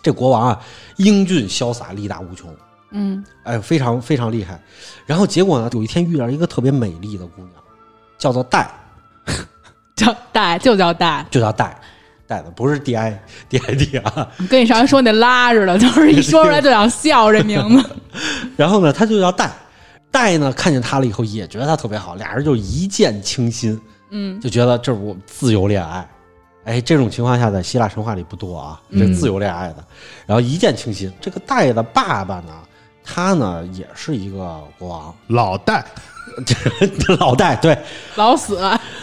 [0.04, 0.60] 这国王啊，
[0.96, 2.54] 英俊潇洒，力大无穷，
[2.90, 4.60] 嗯哎，非常非常厉害。
[5.06, 7.52] 然后结果呢，有一天遇到一个特别美丽的姑娘，
[8.18, 8.70] 叫做戴，
[9.96, 11.80] 叫戴就叫戴，就叫戴，
[12.26, 14.28] 戴的不是 D I D I D 啊。
[14.50, 17.90] 跟你上回说那拉似的，就是一说出来就想笑 这名字。
[18.58, 19.50] 然后呢，他就叫戴，
[20.10, 26.06] 戴呢看见他了以后也觉得他特别好，俩人就一见倾心，嗯就觉得这是我自由恋爱。
[26.64, 29.84] 哎，这种情况下在希腊神话里不多啊，这自由恋爱的。
[30.26, 32.52] 然后一见倾心，这个戴的爸爸呢，
[33.04, 35.84] 他呢也是一个国王，老戴，
[37.20, 37.76] 老戴对
[38.16, 38.58] 老死，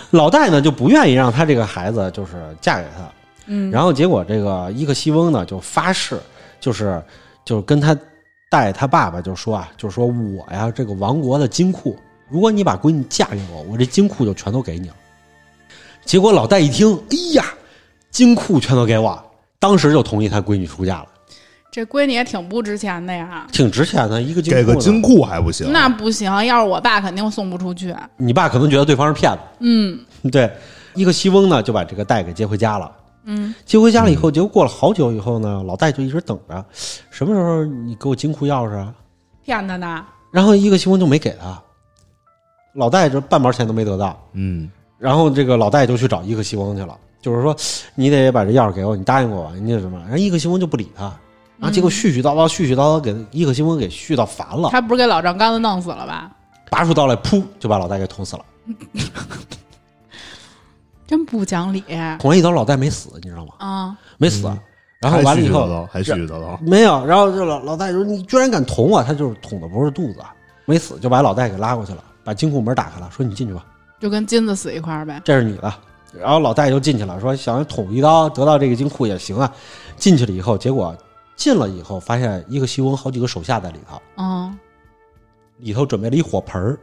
[0.09, 3.11] 老戴呢就不愿意让他这个孩子就是嫁给他，
[3.45, 6.19] 嗯，然后结果这个伊克西翁呢就发誓，
[6.59, 6.99] 就是
[7.45, 7.95] 就是跟他
[8.49, 11.95] 带他爸爸就说啊，就是说我呀这个王国的金库，
[12.27, 14.95] 如果你把闺女嫁给我，我这金库就全都给你了。
[16.05, 17.45] 结果老戴一听，哎呀，
[18.09, 19.21] 金库全都给我，
[19.59, 21.07] 当时就同意他闺女出嫁了，
[21.71, 23.47] 这闺女也挺不值钱的呀。
[23.51, 24.59] 挺值钱的一个金库。
[24.59, 25.71] 给个金库还不行？
[25.71, 27.95] 那不行，要是我爸肯定送不出去。
[28.17, 29.99] 你爸可能觉得对方是骗子，嗯
[30.31, 30.51] 对，
[30.95, 32.91] 一个西翁呢就把这个戴给接回家了。
[33.23, 36.65] 嗯，接回家了以后，结果过了好久以后呢，老戴就一直等着，
[37.11, 38.93] 什么时候你给我金库钥匙啊？
[39.45, 40.05] 骗他呢。
[40.31, 41.61] 然后一个西翁就没给他，
[42.73, 44.19] 老戴这半毛钱都没得到。
[44.33, 44.69] 嗯，
[45.01, 47.55] 然后这个老戴就去找伊克西翁去了，就是说
[47.95, 49.97] 你得把这钥匙给我，你答应过我，你什么？
[50.01, 51.05] 然后伊克西翁就不理他，
[51.57, 56.31] 然后结果絮絮叨叨，絮絮叨叨给伊克西翁给絮到烦了，他不是给老丈杆子弄死了吧？
[56.69, 58.45] 拔出刀来，噗就把老戴给捅死了。
[61.07, 61.83] 真不讲理
[62.19, 63.53] 捅完一刀，老戴没死，你知道吗？
[63.57, 63.97] 啊！
[64.17, 64.49] 没死。
[65.01, 70.19] 然后完了以后，嗯还絮絮叨叨，没有，然后这老老戴说：“你居然敢捅我！”他就是捅的不是肚子，
[70.65, 73.65] 没死，就把老戴给拉过去了，把金库门打开了，说：“你进去吧，
[74.01, 75.21] 就跟金子死一块儿呗。
[75.23, 75.73] 这是你的。”
[76.19, 79.49] 然后老戴就进去了，说：“想捅一刀得到这个金库也行啊。”
[79.95, 80.93] 进去了以后，结果
[81.37, 84.59] 进了以后，发现一个西翁好几个手下在里头，嗯，
[85.59, 86.77] 里头准备了一火盆儿，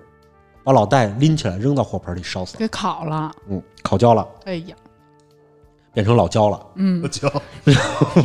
[0.64, 3.30] 把老戴拎起来扔到火盆里烧死了，给烤了。
[3.48, 4.74] 嗯，烤焦了，哎呀，
[5.92, 6.66] 变成老焦了。
[6.76, 7.30] 嗯我，操，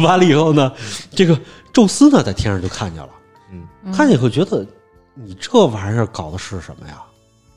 [0.04, 0.72] 完了以后呢，
[1.12, 1.38] 这个
[1.74, 3.10] 宙斯呢在天上就看见了，
[3.52, 4.66] 嗯看见以后觉得
[5.14, 7.04] 你这玩意儿搞的是什么呀？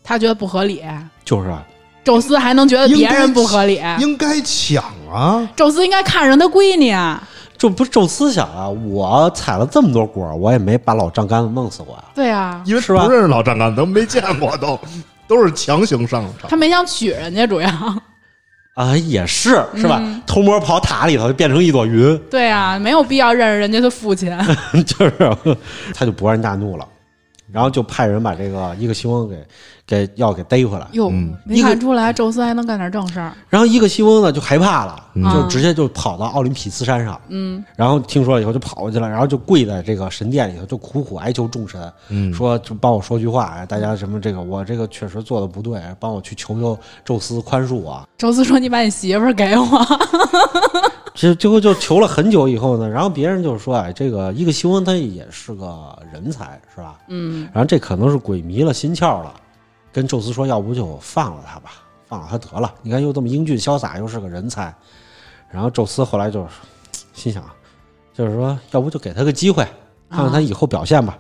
[0.07, 0.83] 他觉得不合理，
[1.25, 1.63] 就是啊，
[2.05, 3.83] 宙斯还能觉得别人不合理？
[3.99, 5.47] 应该抢啊！
[5.57, 7.23] 宙斯应该看上他闺女啊。
[7.59, 12.05] 这不是宙斯想啊，我采了这么多果，我也没把老丈杆子弄死过呀。
[12.15, 14.79] 对啊，因为是吧不认识老丈杆子，都没见过，都
[15.27, 16.57] 都是强行上场他。
[16.57, 17.69] 没想娶人家，主要
[18.75, 19.99] 啊，也是是吧？
[20.05, 24.31] 嗯偷摸跑塔里头就变成一朵云，对啊，没有必要认识人家的父亲。
[24.87, 25.15] 就是
[25.95, 26.87] 他就勃然大怒了，
[27.53, 29.47] 然后就派人把这个伊克西翁给
[29.87, 30.87] 给要给逮回来。
[30.93, 33.33] 哟嗯，没看出来宙斯还能干点正事儿。
[33.49, 48.07] 然后伊克西翁呢就害怕了，嗯就直接就跑到奥林匹斯山上，嗯，然后听说了以后就跑过去了，然后就跪在这个神殿里头，就苦苦哀求众神，嗯，说就帮我说句话，哎，大家什么这个我这个确实做的不对，帮我去求求宙斯宽恕我。
[48.19, 49.67] 宙斯说：“你把你媳妇儿给我。
[51.17, 59.35] 这最后就求了很久以后呢，然后别人就说，哎，这个伊克西翁他也是个人才，是吧？”嗯，然后这可能是鬼迷了心窍了，
[59.91, 61.71] 跟宙斯说，要不就放了他吧，
[62.07, 62.73] 放了他得了。
[62.83, 64.73] 你看又这么英俊潇洒，又是个人才。
[65.51, 66.49] 然后宙斯后来就是
[67.15, 67.43] 心想，
[68.13, 69.67] 就是说，要不就给他个机会，
[70.11, 71.19] 看看他以后表现吧。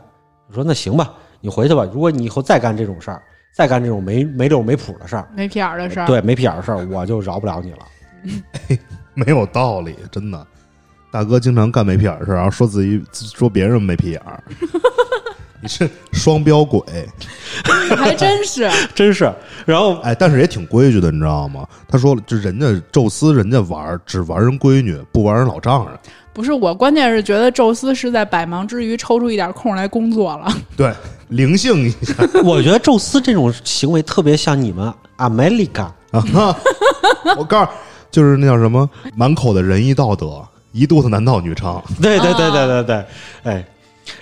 [0.49, 1.89] 我说那行吧，你回去吧。
[1.91, 3.23] 如果你以后再干这种事儿，
[3.55, 6.07] 再干这种没没溜没谱的事儿，没屁眼儿的事儿。
[6.07, 7.79] 对没屁眼儿的事儿，我就饶不了你了。
[9.16, 10.46] 没有道理，真的。
[11.11, 13.02] 大哥经常干没屁眼儿事儿，然后说自己
[13.35, 14.42] 说别人没屁眼儿，
[15.62, 16.81] 你是双标鬼。
[17.96, 18.70] 还真是。
[18.94, 19.33] 真是。
[19.64, 21.66] 然后哎，但是也挺规矩的，你知道吗？
[21.88, 25.98] 他说了，就人家宙斯，人家玩儿只玩人闺女，不玩人老丈人。
[26.35, 30.52] 不是我，关键是觉得宙斯是在百忙之余抽出一点空来工作了。
[30.76, 30.92] 对，
[31.29, 36.55] 灵性一下我觉得宙斯这种行为特别像你们 America，啊！
[37.38, 37.70] 我告诉，
[38.11, 40.42] 就是那叫什么，满口的仁义道德，
[40.73, 41.81] 一肚子男盗女娼。
[42.01, 43.05] 对对对对对对，
[43.45, 43.64] 哎，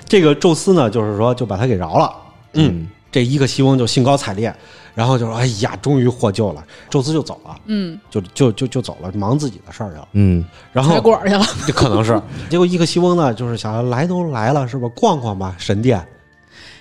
[0.07, 2.13] 这个宙斯呢，就是说就把他给饶了。
[2.55, 4.55] 嗯，这伊克西翁就兴高采烈，
[4.95, 10.09] 然后就说：“哎呀，终于获救了。”宙斯就走了，嗯，就就就就走了，忙自己的事儿去了。
[10.13, 11.45] 嗯，然后采果去了。
[11.67, 14.89] 这 可能是，结果伊克西翁呢，就是想来都来了，是吧？
[14.95, 16.01] 逛逛吧，神殿。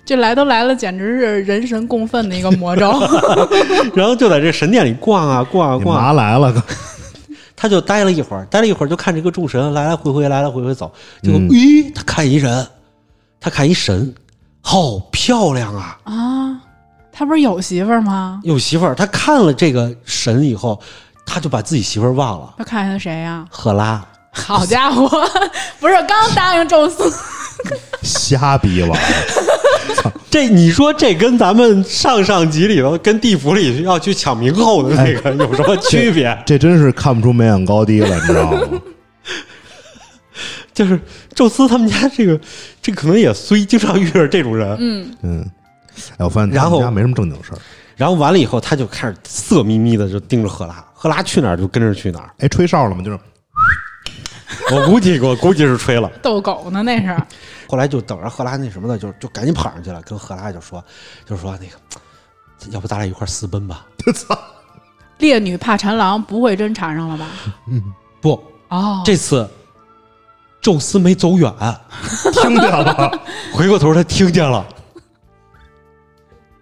[0.06, 2.92] 这来都来了，简直是人神共愤的一个魔咒。
[3.96, 6.54] 然后就在这神殿里逛啊逛啊逛啊，妈来了，
[7.64, 10.92] 他就待了一会儿，待了一会儿就看这个众神来来回回，来来回回走。
[11.22, 12.68] 结果，嗯咦，他看一人，
[13.40, 14.14] 他看一神，
[14.60, 15.98] 好漂亮啊！
[16.04, 16.60] 啊，
[17.10, 18.42] 他不是有媳妇儿吗？
[18.44, 20.78] 有媳妇儿，他看了这个神以后，
[21.26, 22.56] 他就把自己媳妇儿忘了。
[22.58, 25.08] 他看见谁呀、赫拉，好家伙，
[25.80, 27.10] 不是刚答应宙斯，
[28.04, 29.63] 瞎逼玩儿。
[30.30, 36.38] 这你说这跟咱们上上集里头跟地府里要去抢名后的那个有什么区别？
[36.46, 38.62] 这真是看不出眉眼高低了，你知道吗？
[40.74, 41.00] 就是
[41.36, 42.40] 宙斯他们家这个，
[42.82, 44.76] 这可能也虽，经常遇着这种人。
[44.80, 45.52] 嗯，嗯，
[46.18, 47.60] 哎，我发现他然后们家没什么正经事儿。
[47.96, 52.32] 然后完了以后，他就开始色眯眯的就盯着赫拉，赫拉去哪儿就跟着去哪儿。
[52.40, 53.04] 哎，吹哨了吗？
[53.04, 53.20] 就是
[54.72, 56.12] 我估计我估计是吹了。
[56.24, 57.16] 逗狗呢那是。
[57.74, 60.84] 后来就等着赫拉那什么的，就就赶紧跑上去了，跟赫拉就说，
[61.26, 63.88] 就说那个，要不咱俩一块儿私奔吧？
[64.14, 64.38] 操
[65.18, 67.26] 烈女怕缠郎，不会真缠上了吧？
[67.68, 67.82] 嗯
[68.22, 69.50] 不，哦，这次
[70.62, 71.52] 宙斯没走远，
[72.34, 73.20] 听见了，
[73.52, 74.64] 回过头他听见了，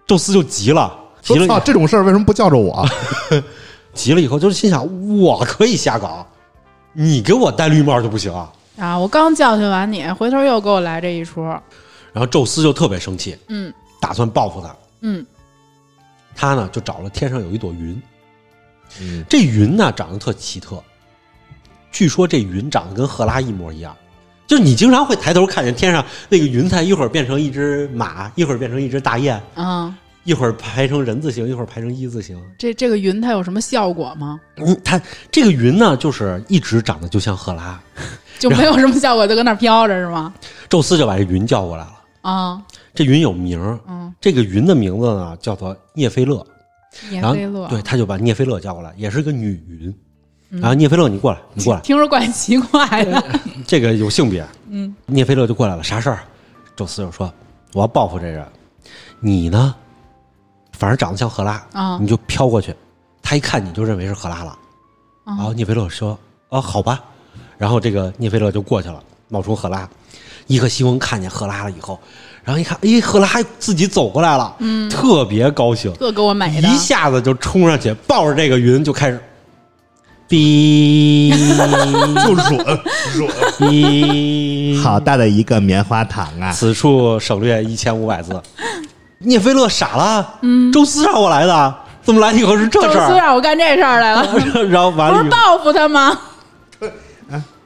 [0.06, 2.88] 宙斯就急了，急了，这种事儿为什么不叫着我？
[3.92, 4.82] 急了以后就是心想，
[5.20, 6.26] 我可以瞎搞，
[6.94, 8.32] 你给我戴绿帽就不行。
[8.32, 8.50] 啊，
[8.98, 11.42] 我刚教训完你，回头又给我来这一出。
[12.12, 14.76] 然后宙斯就特别生气，嗯打算报复他。
[15.00, 15.24] 嗯
[16.34, 18.00] 他呢就找了天上有一朵云，
[19.00, 20.82] 嗯，这云呢长得特奇特，
[21.90, 23.94] 据说这云长得跟赫拉一模一样，
[24.46, 32.42] 就是你经常会抬头看见天上那个云彩，一会儿变成一只马，一会儿变成一只大雁，啊，一会儿排成人字形，一会儿排成一字形。
[32.58, 34.40] 这这个云它有什么效果吗？
[34.56, 37.80] 嗯，它这个云呢，就是一直长得就像赫拉。
[38.42, 40.34] 就没有什么效果，就搁那飘着是吗？
[40.68, 41.92] 宙斯就把这云叫过来了。
[42.22, 42.60] 啊，
[42.92, 46.44] 这云有名儿，嗯，这个云的名字呢叫做涅菲勒。
[47.08, 49.88] 涅菲勒，对，他就把涅菲勒叫过来，也是个女云。
[50.50, 53.24] 嗯然后涅菲勒，你过来，你过来，听着怪奇怪的。
[53.66, 54.46] 这个有性别。
[54.68, 56.18] 嗯，涅菲勒就过来了，啥事儿？
[56.76, 57.32] 宙斯就说
[57.72, 58.46] ：“我要报复这人，
[59.20, 59.74] 你呢，
[60.72, 62.74] 反正长得像赫拉，啊你就飘过去，
[63.22, 64.50] 他一看你就认为是赫拉了。
[65.24, 66.18] 啊然后涅菲勒说
[66.50, 67.02] ：‘哦，好吧。’
[67.62, 69.88] 然后这个涅菲勒就过去了，冒充赫拉。
[70.48, 71.96] 伊克西翁看见赫拉了以后，
[72.42, 73.28] 然后一看，哎，赫拉
[73.60, 79.20] 自己走过来了，嗯，特别高兴，特给我美的，一下子就冲上去，抱着这个云就开始，
[80.28, 81.30] 哔
[82.26, 82.50] 就软
[83.14, 86.50] 软，哔，好大的一个棉花糖啊！
[86.50, 88.42] 此处省略一千五百字。
[89.24, 93.14] 聂菲勒傻了，嗯，宙斯让我来的，怎么来以后是这宙斯事儿？
[93.14, 94.26] 让我干这事儿来了，
[94.68, 96.18] 然后完不是了报复他吗？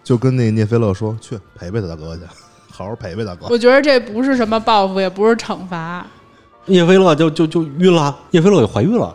[0.07, 2.23] 就跟那聂飞乐说，去陪陪他大哥去，
[2.71, 3.49] 好好陪陪大哥。
[3.51, 6.07] 我觉得这不是什么报复，也不是惩罚，
[6.65, 9.13] 聂飞乐就就就晕了，聂飞乐也怀孕了，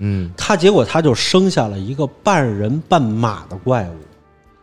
[0.00, 3.96] 嗯，他结果他就生下了一个半人半马的怪物，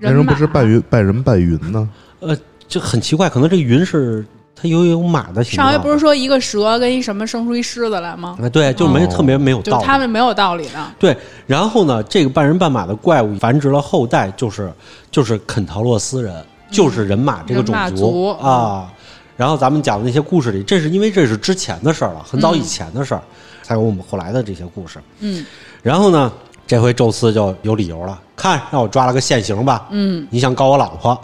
[0.02, 1.90] 为什么不是半云半人半云呢？
[2.20, 4.24] 呃，就很奇怪，可能这个云是
[4.56, 5.70] 它有有马的形状。
[5.70, 8.38] 上回不是说一个蛇跟一什么生出一狮子来吗？
[8.42, 8.48] 啊？
[8.48, 9.86] 对，就没、哦特别没有就是道理。
[9.86, 10.80] 他们没有道理的。
[10.98, 11.16] 对，
[11.46, 14.72] 然后呢，这个半人半马的怪物繁殖了后代，就是
[15.12, 18.92] 就是肯陶洛斯人，就是人马这个种人马族啊。
[19.36, 23.22] 然后咱们讲的那些故事里，这是因为这是之前的事儿了，很早以前的事儿，
[23.62, 24.98] 才有我们后来的这些故事。
[25.20, 25.46] 嗯
[25.84, 26.32] 然后呢，
[26.66, 31.20] 这回宙斯就有理由了，看让我抓了个现行吧，嗯，你想搞我老婆，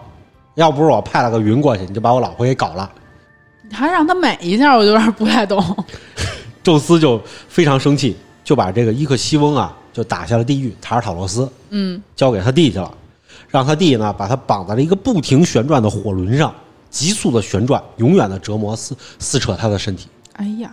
[0.55, 2.91] 要不是我派了个云过去，你就把我老婆给搞了。
[3.71, 5.63] 还让他美一下，我就有点不太懂。
[6.63, 12.93] 宙斯就非常生气，就把这个伊克西翁啊，就打下了地狱，塔尔塔罗斯，嗯，交给他弟去了，
[13.49, 16.53] 让他弟呢把他绑在了一个不停旋转的火轮上，
[16.89, 20.71] 急速的旋转，永远的折磨撕撕扯他的身体，哎呀，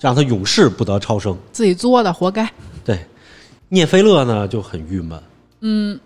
[0.00, 1.36] 让他永世不得超生。
[1.52, 2.50] 自己作的，活该。
[2.84, 2.98] 对，
[3.68, 6.00] 涅菲勒呢就很郁闷，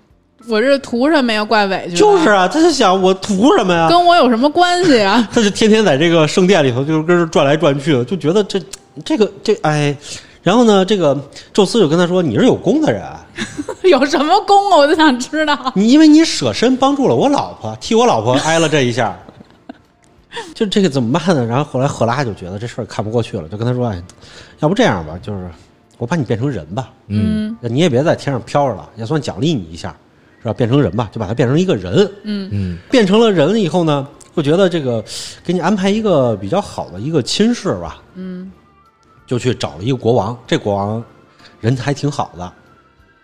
[0.48, 1.44] 我这图什么呀？
[1.44, 1.96] 怪委屈。
[1.96, 3.88] 就是，啊，他就想我图什么呀？
[3.88, 5.26] 跟我有什么关系啊？
[5.32, 8.60] 他就天天在这个圣殿里头就是跟这转来转去的，就觉得这
[9.04, 9.96] 这个这哎，
[10.42, 11.18] 然后呢，这个
[11.52, 13.02] 宙斯就跟他说：“你是有功的人，
[13.90, 14.76] 有什么功啊？
[14.76, 15.72] 我就想知道。
[15.74, 19.18] 你因为你舍身帮助了我老婆，替我老婆挨了这一下，
[20.54, 21.44] 就这个怎么办呢？
[21.46, 24.02] 然后后来赫拉就觉得这事儿看不过去了，就跟他说：“哎，
[24.60, 25.48] 要不这样吧，就是
[25.96, 29.94] 我把你变成人吧，嗯你也别在天上飘着了，也算奖励你一下，
[30.44, 30.52] 是吧？
[30.52, 32.06] 变成人吧，就把他变成一个人。
[32.22, 35.02] 嗯嗯，变成了人以后呢，会觉得这个
[35.42, 38.52] 给你安排一个比较好的一个亲事吧，嗯
[39.26, 41.02] 就去找了一个国王，这国王
[41.60, 42.52] 人还挺好的，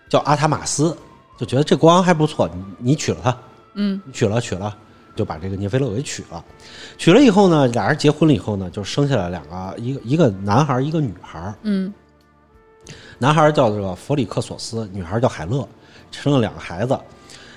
[0.08, 0.96] 叫阿塔马斯，
[1.36, 3.36] 就觉得这国王还不错，你你娶了他，
[3.74, 4.74] 嗯娶了娶了，
[5.14, 6.42] 就把这个涅菲勒给娶了。
[6.96, 11.54] 娶了以后呢，俩人结婚了以后呢，就生下来两个，一个一个男孩，一个女孩。
[11.64, 11.92] 嗯
[13.18, 15.68] 男孩叫这个弗里克索斯，女孩叫海勒，
[16.10, 16.98] 生了两个孩子。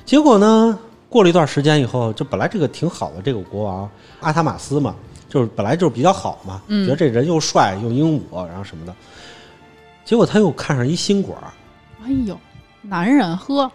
[0.06, 0.78] 结果呢，
[1.10, 3.90] 过了一段时间以后，就本来这个挺好的这个国王
[4.20, 4.96] 阿塔马斯嘛，
[5.30, 8.94] 就是本来就是比较好嘛，嗯觉得这人又帅又英武，然后什么的。
[10.06, 11.48] 结果他又看上一新果儿，
[12.06, 12.38] 哎呦，
[12.82, 13.72] 男人呵，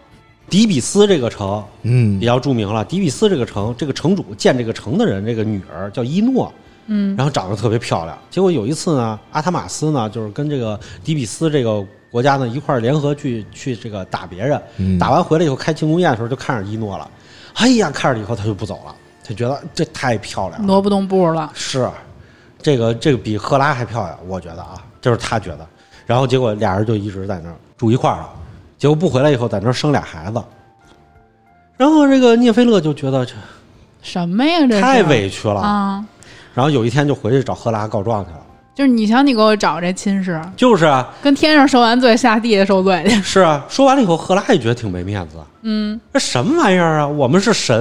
[0.47, 2.85] 底比斯这个城嗯比，较著名了。
[2.85, 6.53] 底比斯这个城，这个城主建这个城的人，这个女儿叫伊诺，
[6.85, 8.15] 嗯然后长得特别漂亮。
[8.29, 17.09] 结果有一次呢，阿塔马斯呢，就是跟这个底比斯这个国家呢一块儿联合去去这个打别人，嗯打完回来以后开庆功宴的时候就看上伊诺了，
[17.55, 21.51] 哎呀，看着以后他就不走了，他觉得这太漂亮了，挪不动步了。
[21.53, 21.89] 是
[22.61, 25.67] 这个这个比赫拉还漂亮，我觉得啊，就是他觉得。
[26.05, 28.29] 然后结果俩人就一直在那儿住一块儿了。
[28.77, 30.41] 结果不回来以后，在那儿生俩孩子。
[31.77, 33.33] 然后这个聂菲勒就觉得这
[34.01, 34.65] 什么呀？
[34.67, 36.05] 这太委屈了，啊！
[36.53, 38.41] 然后有一天就回去找赫拉告状去了。
[38.79, 43.21] 就是你瞧，你给我找这亲事，就是啊，跟天上受完罪，下地下受罪去。
[43.21, 45.35] 是啊，说完了以后，赫拉也觉得挺没面子。
[45.63, 47.05] 嗯，这什么玩意儿啊？
[47.05, 47.77] 我们是神，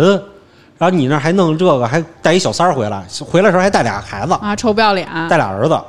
[0.77, 5.81] 然后你那还弄这个，还带一小三儿回来，回来的时候还带俩孩子，啊，臭不要脸，带俩儿子。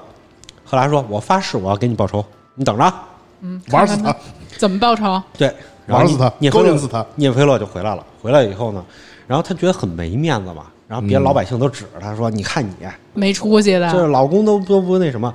[0.64, 2.94] 赫拉说：“我发誓，我要给你报仇，你等着。
[3.42, 4.16] 嗯，玩死他
[4.60, 5.48] 怎么报仇？”对，
[5.88, 8.06] 然后玩死他聂菲勒勾引死他聂菲勒就回来了。
[8.22, 8.86] 回来以后呢，
[9.26, 12.74] 然后他觉得很没面子嘛，然后别的老百姓都指着他说：“你看你，
[13.14, 15.32] 没出息的，就是，老公都都不那什么。”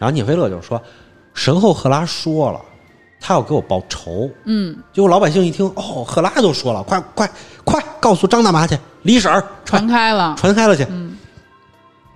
[0.00, 0.80] 然后聂菲勒就说
[1.34, 2.58] ：“神后赫拉说了，
[3.20, 7.30] 他要给我报仇。”嗯，结果老百姓一听，哦，赫拉都说了，快快
[7.62, 10.86] 快，告诉张大妈去，李婶儿传开了， 传开了去。
[10.88, 11.18] 嗯，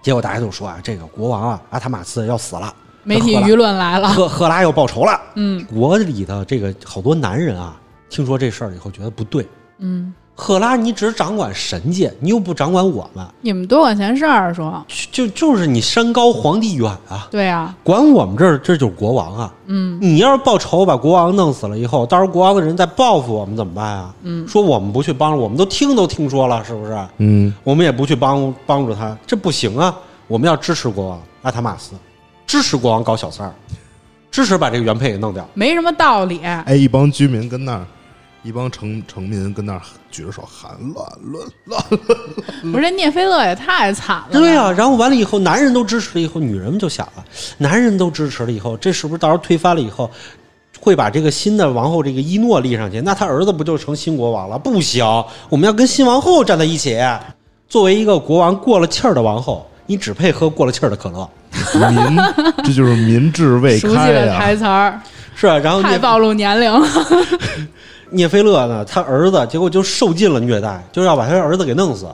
[0.00, 2.74] 结果大家都说啊，这个国王啊，阿塔马斯要死了，
[3.04, 5.20] 媒体舆论来了，赫赫拉要报仇了。
[5.34, 5.62] 嗯。
[5.66, 7.78] 国里的这个好多男人啊，
[8.08, 9.46] 听说这事儿以后觉得不对，
[9.80, 14.82] 嗯，赫拉你只掌管神界，你又不掌管我们，你们多管闲事儿说，
[15.12, 19.52] 就就是你山高皇帝远啊，对啊，管我们这儿这就是国王啊。
[19.66, 24.14] 嗯你要是报仇把国王弄死了以后，到时候国王的人再报复我们怎么办啊？
[24.22, 26.98] 嗯说我们不去帮，我们都听都听说了，是不是？
[27.18, 29.94] 嗯，我们也不去帮帮助他，这不行啊！
[30.26, 31.92] 我们要支持国王阿塔马斯，
[32.46, 33.52] 支持国王搞小三儿，
[34.30, 35.46] 支持把这个原配给弄掉。
[35.52, 36.40] 没什么道理。
[36.42, 37.84] 哎，一帮居民跟那儿，
[38.42, 47.24] 一帮城城民跟那儿举着手喊乱乱乱乱， 不是这聂飞乐也太惨了，对呀、然后完了以后，男人都支持了以后，女人们就想了，
[47.58, 50.10] 男人都支持了以后，这是不是到时候推翻了以后，
[50.80, 53.00] 会把这个新的王后这个伊诺立上去？
[53.02, 54.58] 那他儿子不就成新国王了？
[54.58, 55.04] 不行，
[55.50, 56.98] 我们要跟新王后站在一起。
[57.68, 61.28] 作为一个国王过了气儿的王后，你只配喝过了气儿的可乐。
[61.90, 62.16] 民
[62.64, 64.98] 这就是民智未熟悉开呀、的台词儿，
[65.34, 66.88] 是啊，然后聂太暴露年龄了。
[68.10, 72.08] 聂菲勒呢，他儿子结果就受尽了虐待，就要把他儿子给弄死。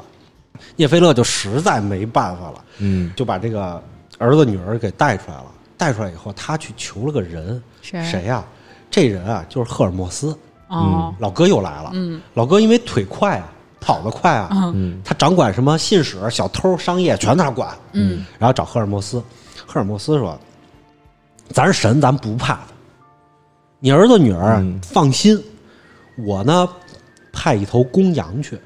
[0.77, 3.83] 聂菲勒就实在没办法了，嗯，就把这个
[4.19, 5.47] 儿子女儿给带出来了。
[5.79, 8.43] 带出来以后，他去求了个人，谁谁呀、
[8.91, 10.37] 这人啊，就是赫尔墨斯。
[10.69, 11.91] 哦，老哥又来了。
[11.93, 17.69] 嗯老哥因为腿快啊，跑得快啊，嗯他掌管什么信使、小偷、商业全他管。
[17.93, 19.23] 嗯然后找赫尔墨斯，
[19.67, 20.39] 赫尔墨斯说
[21.53, 22.61] ：“咱是神，咱不怕他。
[23.79, 25.39] 你儿子女儿放心，
[26.17, 26.69] 我呢
[27.33, 28.59] 派一头公羊去，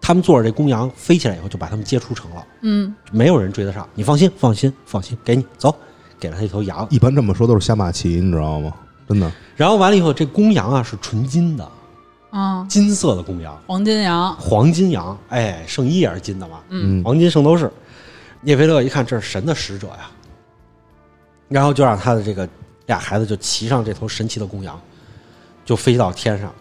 [0.00, 3.88] 他们坐着这公羊飞起来以后，就把他们接出城了，嗯，没有人追得上。
[3.94, 5.74] 你放心，放心，放心，给你走，
[6.18, 6.86] 给了他一头羊。
[6.90, 8.72] 一般这么说都是下马棋，你知道吗？
[9.08, 11.68] 真的，然后完了以后，这公羊啊是纯金的，
[12.30, 17.02] 啊，金色的公羊，黄金羊，黄金羊，哎，圣衣也是金的嘛，嗯。
[17.04, 17.70] 黄金圣斗士。
[18.40, 20.10] 聂菲勒一看这是神的使者呀，
[21.48, 22.46] 然后就让他的这个
[22.84, 24.78] 俩孩子就骑上这头神奇的公羊，
[25.64, 26.52] 就飞到天上。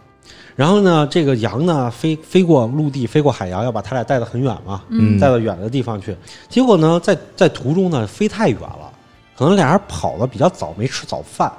[0.56, 6.16] 然后呢，这个羊呢飞飞过陆地，飞过海洋，要把他俩带得很远嘛，嗯带到远的地方去。
[6.50, 8.92] 结果呢，在在途中呢飞太远了，
[9.38, 11.52] 可能俩人跑的比较早，没吃早饭。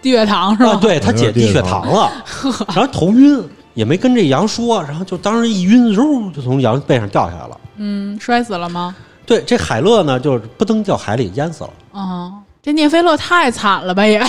[0.00, 0.78] 低血糖是啊，吧？
[0.80, 2.10] 对他姐低血糖了，
[2.74, 3.42] 然后头晕，
[3.74, 7.60] 也没跟这羊说，然后就当时一晕，肉就从羊背上掉下来了。
[7.76, 8.94] 嗯，摔死了吗？
[9.24, 11.70] 对，这海乐呢，就是扑腾掉海里淹死了。
[11.92, 14.20] 啊，这聂飞乐太惨了吧也，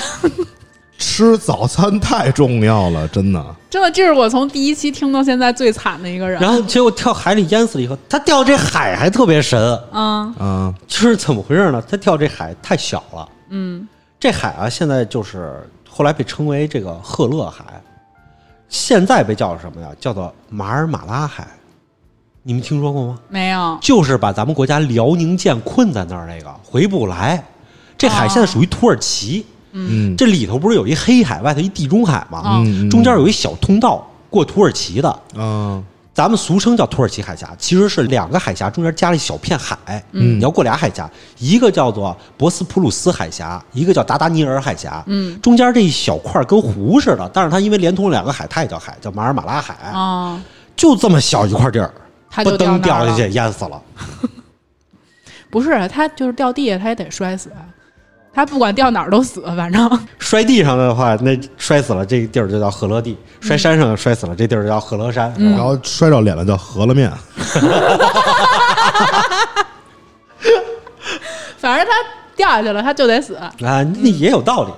[0.97, 3.55] 吃早餐太重要了，真的。
[3.69, 6.39] 真的，这是我从第一期听到现在最惨的一个人。
[6.39, 9.59] 然后结果跳海里淹死了以后，他掉这海还特别神，
[9.91, 11.83] 嗯嗯，就是怎么回事呢？
[11.89, 13.87] 他跳这海太小了，嗯
[14.19, 17.63] 这海啊，现在就是后来被称为这个赫勒海，
[18.69, 19.87] 现在被叫什么呀？
[19.99, 21.47] 叫做马尔马拉海。
[22.45, 23.19] 你们听说过吗？
[23.29, 27.43] 没有，就是把咱们国家辽宁舰困在那儿那个回不来。
[27.97, 32.39] 这海现在属于土耳其，嗯这里头不是有一黑海，外头一地中海吗？
[32.39, 39.75] 啊嗯，中间有一小通道过土耳其的，嗯，咱们俗称叫土耳其海峡，其实是两个海峡中间加了一小片海。
[40.11, 41.09] 嗯你要过俩海峡，
[41.39, 45.03] 一个叫做博斯普鲁斯海峡，一个叫达达尼尔海峡。
[45.07, 49.73] 嗯中间这一小块跟湖似的，但是它因为连通了两个海，它也叫海，叫马尔马拉海。
[49.91, 50.39] 啊，
[50.75, 51.91] 就这么小一块地儿，
[52.29, 53.81] 他不登就掉那儿了掉下去淹死了。
[55.49, 57.51] 不是他就是掉地下，他也得摔死。
[58.33, 65.31] 他不管掉哪儿都死，反正摔地上的话，那摔死了，这地儿就叫赫勒地；摔山上摔死了，这地儿就叫赫勒山。
[65.37, 67.11] 然后摔着脸了叫饸饹面，
[71.57, 71.91] 反正他
[72.35, 73.35] 掉下去了，他就得死。
[73.35, 74.71] 啊，那也有道理。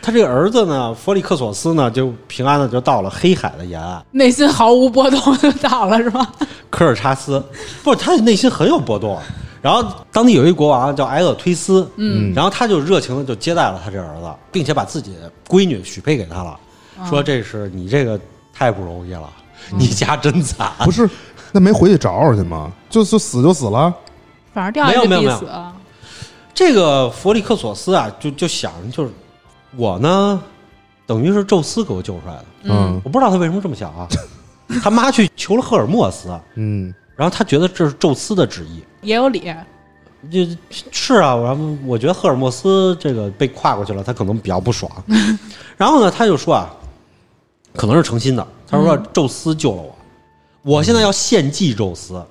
[0.00, 4.02] 他这个儿子呢，弗里克索斯呢，就平安的就到了黑海的沿岸。
[4.12, 6.26] 内心毫无波动就到了，是吧？
[6.70, 7.44] 科尔查斯
[7.82, 9.20] 不是他内心很有波动，
[9.64, 16.60] 然后当地有一国王叫埃厄忒斯，嗯然后他就热情的就接待了他这儿子，并且把自己的闺女许配给他了，
[17.08, 18.20] 说这是你这个
[18.52, 19.30] 太不容易了，
[19.70, 20.70] 你家真惨。
[20.84, 21.08] 不是，
[21.50, 22.70] 那没回去找找去吗？
[22.90, 23.90] 就就死就死了。
[24.52, 25.72] 反正掉下去没有没有没有必死了。
[26.52, 29.10] 这个弗里克索斯啊，就就想就是
[29.76, 30.42] 我呢，
[31.06, 34.06] 等于是宙斯给我救出来的，嗯我不知道他为什么这么想啊。
[34.82, 38.82] 他妈去求了赫尔墨斯，嗯然后他觉得这是宙斯的旨意。
[39.02, 39.54] 也有理，
[40.30, 40.46] 就
[40.90, 44.90] 是啊，然后我觉得赫尔墨斯这个被跨过去了，他可能比较不爽。
[45.76, 46.74] 然后呢，他就说啊，
[47.74, 48.46] 可能是诚心的。
[48.66, 49.96] 他说宙斯救了我，
[50.62, 52.22] 我现在要献祭宙斯。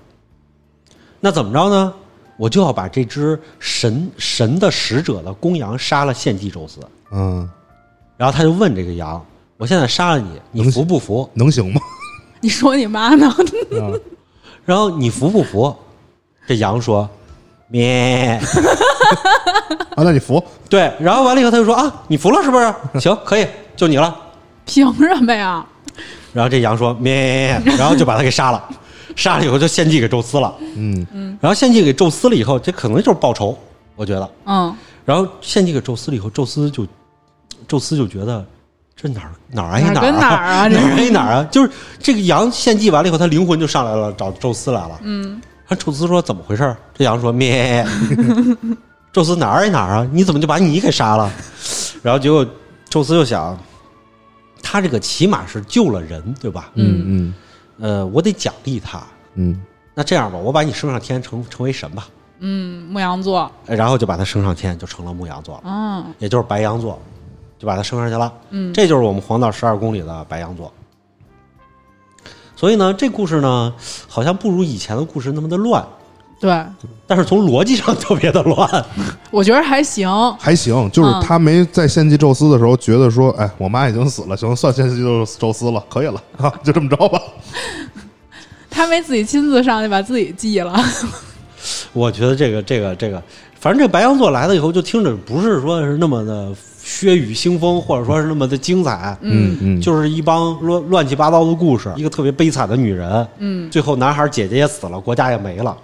[1.19, 1.93] 那怎么着呢？
[2.35, 6.79] 我就要把这只神神的使者的公羊杀了献祭宙斯。
[7.11, 7.47] 嗯，
[8.17, 9.23] 然后他就问这个羊
[9.55, 11.29] ：“我现在杀了你，你服不服？
[11.35, 11.79] 能行吗？
[12.41, 13.31] 你说你妈呢？
[14.63, 15.75] 啊然后你服不服？”
[16.47, 17.09] 这羊说
[17.67, 18.39] ：“咩。”
[19.95, 20.43] 啊，那你服？
[20.69, 22.73] 对，然后完了以后他就说：“啊，你服了是不是？
[22.99, 23.45] 行，可以，
[23.75, 24.15] 就你了。”
[24.65, 25.65] 凭什么呀？
[26.33, 28.63] 然后这羊说咩，然后就把他给杀了，
[29.15, 30.53] 杀了以后就献祭给宙斯了。
[30.75, 33.55] 嗯嗯然后献祭给宙斯了以后，这可能就是报仇，
[33.95, 34.31] 我觉得。
[34.45, 36.87] 嗯，然后献祭给宙斯了以后，宙斯就，
[37.67, 38.43] 宙斯就觉得
[38.95, 41.43] 这哪儿哪儿挨哪儿跟哪儿哪啊 哪儿挨哪儿啊？
[41.51, 41.69] 就是
[41.99, 44.99] 这个羊献祭完了以后，他灵魂就上来了，找宙斯来了。
[45.01, 46.75] 嗯，然后宙斯说怎么回事？
[46.93, 47.85] 这羊说咩，
[49.11, 50.07] 宙斯哪儿挨哪儿啊？
[50.11, 51.31] 你怎么就把你给杀了？
[52.01, 52.45] 然后结果
[52.89, 53.57] 宙斯就想，
[54.61, 56.69] 他这个起码是救了人，对吧？
[56.75, 57.33] 嗯嗯
[57.79, 59.01] 呃，我得奖励他。
[59.35, 59.59] 嗯
[59.95, 62.07] 那这样吧，我把你升上天，成成为神吧。
[62.39, 66.99] 嗯，牧羊座，哎然后就把他升上天，就成了牧羊座了，嗯也就是白羊座，
[67.63, 68.29] 就把他升上去了。
[68.49, 70.69] 嗯，这就是我们黄道十二宫里的白羊座。
[72.57, 73.73] 所以呢，这故事呢，
[74.09, 75.81] 好像不如以前的故事那么的乱，
[76.41, 76.61] 对，
[77.07, 78.85] 但是从逻辑上特别的乱。
[79.31, 80.09] 我觉得还行。
[80.37, 87.21] 还行，就是嗯他没在献祭宙斯的时候，觉得说，哎，我妈已经死了，行，算献祭宙宙斯了，可以了啊，就这么着吧。
[88.69, 90.77] 他没自己亲自上去把自己祭了，
[91.93, 93.21] 我觉得这个这个这个，
[93.59, 96.51] 反正这白羊座来了以后，就听着不是说是那么的
[96.93, 105.75] 血雨腥风，或者说是那么的精彩，嗯嗯，就是一帮乱乱七八糟的故事，一个特别悲惨的女人，嗯，最后男孩姐姐也死了，国家也没了。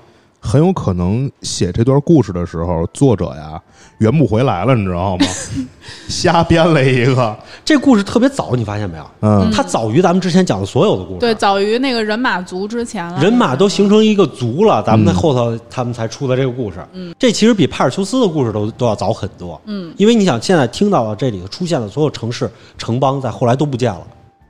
[0.49, 3.61] 很有可能写这段故事的时候，作者呀
[3.99, 5.25] 圆不回来了，你知道吗？
[6.09, 9.05] 瞎编了一个，这故事特别早，你发现没有？
[9.21, 11.19] 嗯它早于咱们之前讲的所有的故事。
[11.19, 16.83] 对，早于那个人马族之前了，人马都形成一个族了，咱们在嗯后头他们才出的这个故事。
[16.93, 19.61] 嗯，这其实比帕尔修斯的故事都都要早很多。
[19.65, 24.01] 嗯，因为你想，现在听到了这里头出现的所有城市城邦，在后来都不见了，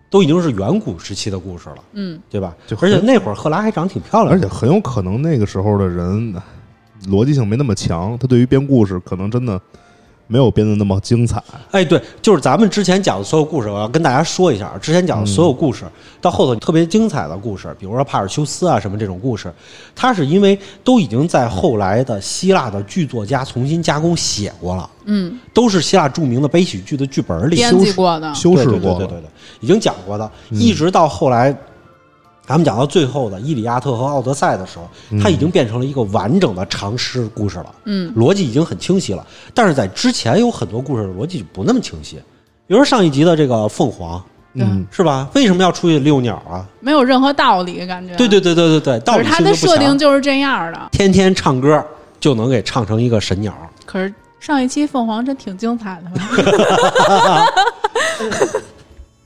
[0.10, 2.56] 都已经是远古时期的故事了，嗯，对吧？
[2.66, 6.34] 就而且那会儿赫拉还长得挺漂亮，而且很有可能那个时候的人
[7.08, 9.62] 逻辑性没那么强，他对于编故事可能真的
[10.32, 11.44] 没有编的那么精彩。
[11.72, 15.86] 哎，对，就是咱们之前讲的所有故事，我要跟大家说一下，之前讲的所有故事，
[16.22, 19.52] 到后头特别精彩的故事，比如说帕尔修斯啊什么这种故事，
[19.96, 29.30] 它是因为都已经在后来的希腊的剧作家重新加工写过了，嗯，都是希腊著名的悲喜剧的剧本里编修过的，修饰对对过的，对对对对，
[29.62, 31.56] 已经讲过的，一直到后来。
[32.50, 34.90] 咱们讲到最后的《伊利亚特》和《奥德赛》的时候，
[35.22, 37.76] 它已经变成了一个完整的长诗故事了。
[37.84, 39.24] 嗯，逻辑已经很清晰了。
[39.54, 42.16] 但是在之前有很多故事的逻辑就不那么清晰，
[42.66, 44.20] 比如说上一集的这个凤凰，
[44.56, 45.30] 嗯，是吧？
[45.36, 46.66] 为什么要出去遛鸟啊？
[46.80, 48.16] 没有任何道理，感觉。
[48.16, 49.96] 对对对对对对，道可是它的设定。
[49.96, 50.90] 就是这样的。
[50.92, 51.86] 天天唱歌
[52.20, 53.54] 就能给唱成一个神鸟。
[53.86, 57.46] 可是上一期凤凰真挺精彩的吧？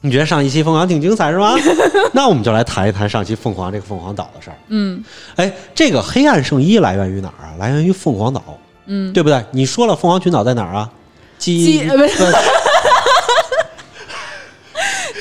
[0.06, 1.56] 你觉得上一期凤凰挺精彩是吗？
[2.12, 4.58] 那我们就来谈一谈上期凤凰这个凤凰岛的事儿。
[4.68, 5.02] 嗯
[5.38, 7.56] 哎，这个黑暗圣衣来源于哪儿啊？
[7.58, 8.44] 来源于凤凰岛，
[8.88, 9.42] 嗯，对不对？
[9.52, 10.90] 你说了凤凰群岛在哪儿啊？
[11.38, 12.10] 基基呃不是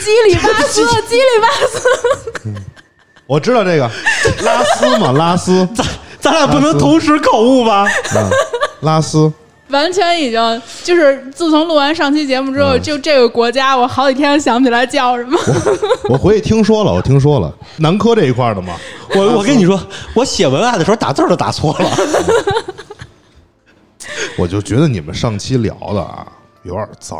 [0.02, 2.52] 基里巴斯， 基里巴斯，
[3.26, 3.88] 我知道这个
[4.42, 5.86] 拉丝嘛，拉丝，咱
[6.20, 7.86] 咱俩不能同时口误吧？
[8.16, 8.30] 嗯，
[8.80, 9.32] 拉丝，
[9.72, 12.82] 完全已经就是自从录完上期节目之后，嗯。
[12.82, 15.36] 就这个国家，我好几天想不起来叫什么。
[16.08, 18.74] 我 回去听说了，我听说了，南科这一块的嘛，
[19.14, 19.80] 我我跟你说，
[20.14, 21.90] 我写文案的时候打字都打错了。
[24.36, 26.26] 我就觉得你们上期聊的啊
[26.64, 27.18] 有点脏，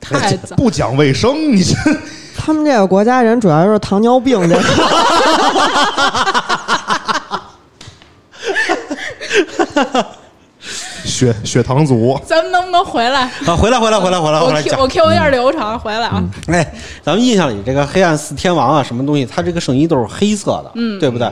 [0.00, 0.56] 太脏。
[0.58, 1.74] 不讲卫生，你这。
[2.40, 4.62] 他们这个国家人主要是糖尿病这个，
[11.18, 13.22] 血血糖足，咱们能不能回来？
[13.44, 14.86] 啊，回来回来回来回来，我来 Q 我。
[14.86, 16.22] Q 一下流程，回来啊。
[16.46, 21.28] 哎，咱们印象里这个黑暗四天王啊，什么东西，他这个圣衣都是黑色的，嗯，对不对？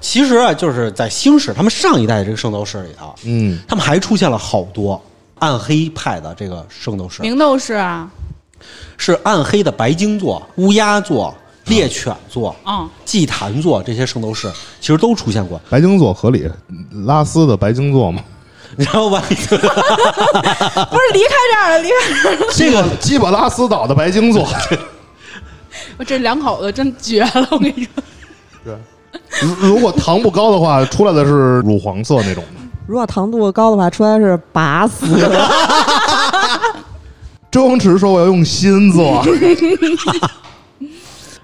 [0.00, 5.00] 其实啊，就是在星矢他们上一代这个圣斗士里头，嗯，他们还出现了好多
[5.38, 8.10] 暗黑派的这个圣斗士，明斗士啊，
[8.96, 11.32] 是暗黑的白鲸座、乌鸦座、
[11.66, 15.60] 猎犬座、嗯，祭坛座这些圣斗士，其实都出现过。
[15.70, 16.48] 白鲸座合理，
[17.06, 18.22] 拉丝的白鲸座嘛，
[18.76, 19.56] 然后吧，不是
[21.12, 22.46] 离开这儿了，离开这儿了。
[22.52, 24.46] 这个基本拉斯岛的白鲸座，
[25.96, 27.90] 我这两口子真绝了，我跟你说。
[28.64, 28.74] 对
[29.40, 32.50] 如如果糖不高的话，出来的是乳黄色那种的。
[32.86, 35.06] 如果糖度高的话，出来是拔丝。
[37.50, 39.24] 周星驰说我要用心做，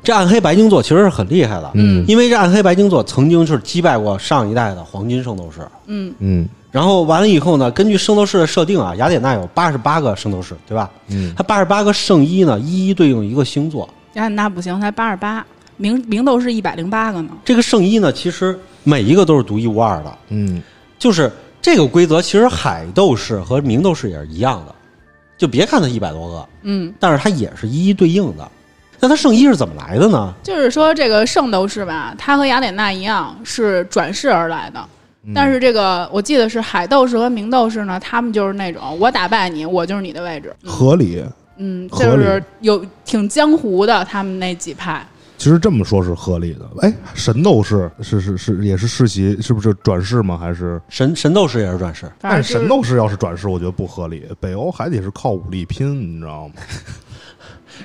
[0.03, 5.66] 这暗黑白鲸座其实是很厉害的，嗯因为这暗黑白鲸座曾经是击败过上一代的黄金圣斗士。
[5.87, 10.91] 嗯嗯然后完了以后呢，根据圣斗士的设定啊，雅典娜有八十八个圣斗士，对吧？
[11.07, 13.89] 嗯，它八十八个圣衣呢，一一对应一个星座。
[14.14, 15.47] 雅典娜不行，才八十八，
[15.77, 17.31] 明明斗士一百零八个呢。
[17.45, 20.18] 这个圣衣呢，其实每一个都是独一无二的。
[20.31, 20.61] 嗯，
[20.99, 21.31] 就是
[21.62, 24.75] 这个规则，其实海斗士和明斗士也是一样的。
[25.39, 28.51] 就别看它一百多个，嗯，但是它也是一一对应的。
[28.99, 30.35] 那它圣衣是怎么来的呢？
[30.43, 34.85] 就是说这个圣斗士吧，他和雅典娜一样是转世而来的。
[35.33, 40.55] 但是这个我记得是海斗士和明斗士呢，他们就是那种我打败你，我就是你的位置。
[40.64, 41.25] 合理。
[41.57, 45.07] 嗯，就是有挺江湖的，他们那几派。
[45.39, 46.68] 其实这么说是合理的。
[46.81, 50.37] 哎，神斗士是是是也是世袭，是不是转世吗？
[50.37, 50.83] 还是？
[50.89, 54.25] 神神斗士也是转世，但是神斗士要是转世，我觉得不合理。
[54.41, 56.55] 北欧还得是靠武力拼，你知道吗？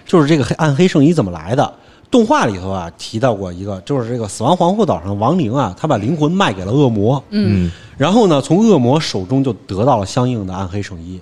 [0.06, 1.74] 就是这个黑暗黑圣衣怎么来的？
[2.12, 11.20] 动画里头啊提到过一个，就是这个死亡皇后岛上亡灵啊，他把灵魂卖给了恶魔，嗯，然后呢，从恶魔手中就得到了相应的暗黑圣衣。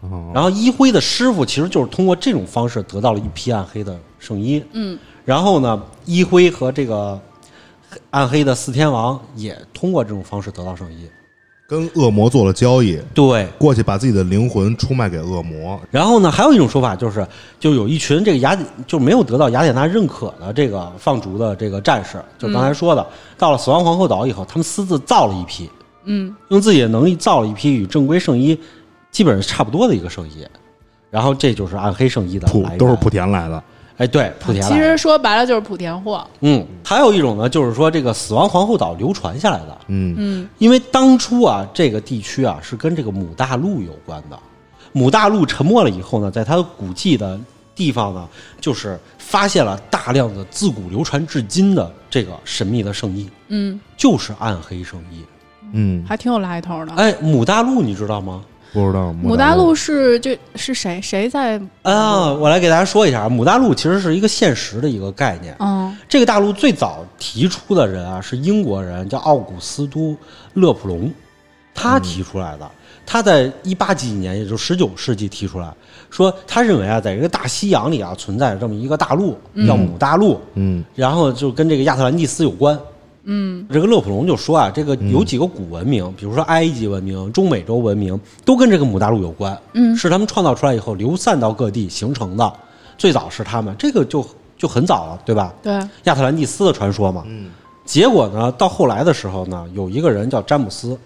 [0.00, 4.62] 哦然后一辉的师傅其实就是通过这种方式得到了一批暗黑的圣衣。
[4.72, 7.18] 嗯，然后呢，一辉和这个
[8.10, 11.08] 暗黑的四天王也通过这种方式得到圣衣。
[11.68, 15.80] 跟恶魔做了交易，对，过去把自己的灵魂出卖给恶魔。
[15.90, 17.26] 然后呢，还有一种说法就是，
[17.58, 23.04] 就有一群这个雅典就没有得到雅典娜认可的这个放逐的这个战士，就刚才说的，
[23.36, 25.68] 到了死亡皇后岛以后，他们私自造了一批，
[26.04, 28.56] 嗯，用自己的能力造了一批与正规圣衣
[29.10, 30.46] 基本上差不多的一个圣衣，
[31.10, 32.46] 然后这就是暗黑圣衣的
[32.78, 33.60] 都是莆田来的，
[33.98, 34.74] 哎，对，莆田来的。
[34.74, 36.26] 其实说白了就是莆田货。
[36.40, 44.38] 嗯，还有一种呢，就是说这个死亡皇后岛流传下来的，嗯嗯因为当初啊，这个地区啊是跟这个母大陆有关的。
[44.92, 47.38] 母大陆沉没了以后呢，在它的古迹的
[47.74, 48.28] 地方呢，
[48.60, 55.24] 就是发现了大量的自古流传至今的这个神秘的圣衣，嗯，就是暗黑圣衣。
[55.72, 56.92] 嗯，还挺有来头的。
[56.94, 58.42] 哎，母大陆你知道吗？
[58.82, 61.58] 不知道母大陆是这是谁谁在？
[61.82, 65.56] 啊，我来给大家说一下，母大陆其实是一个现实的一个概念。
[65.60, 70.12] 嗯这个大陆最早提出的人啊，是英国人，叫奥古斯都·
[70.54, 71.10] 勒普隆，
[71.74, 72.70] 他提出来的。
[73.06, 75.72] 他在一八几几年，也就十九世纪提出来，
[76.10, 82.78] 说他认为啊，在这个大西洋里啊，存在着这么一个大陆，叫母大陆，嗯然后就跟这个亚特兰蒂斯有关。
[83.28, 92.52] 嗯这个勒普隆就说啊，这个有几个古文明，比如说埃及文明、中美洲文明，都跟这个母大陆有关，嗯是他们创造出来以后流散到各地形成的。
[92.96, 95.52] 最早是他们，这个就就很早了，对吧？
[95.62, 95.72] 对，
[96.04, 97.24] 亚特兰蒂斯的传说嘛。
[97.26, 97.50] 嗯
[97.84, 100.98] 结果呢，到后来的时候呢，有一个人叫詹姆斯，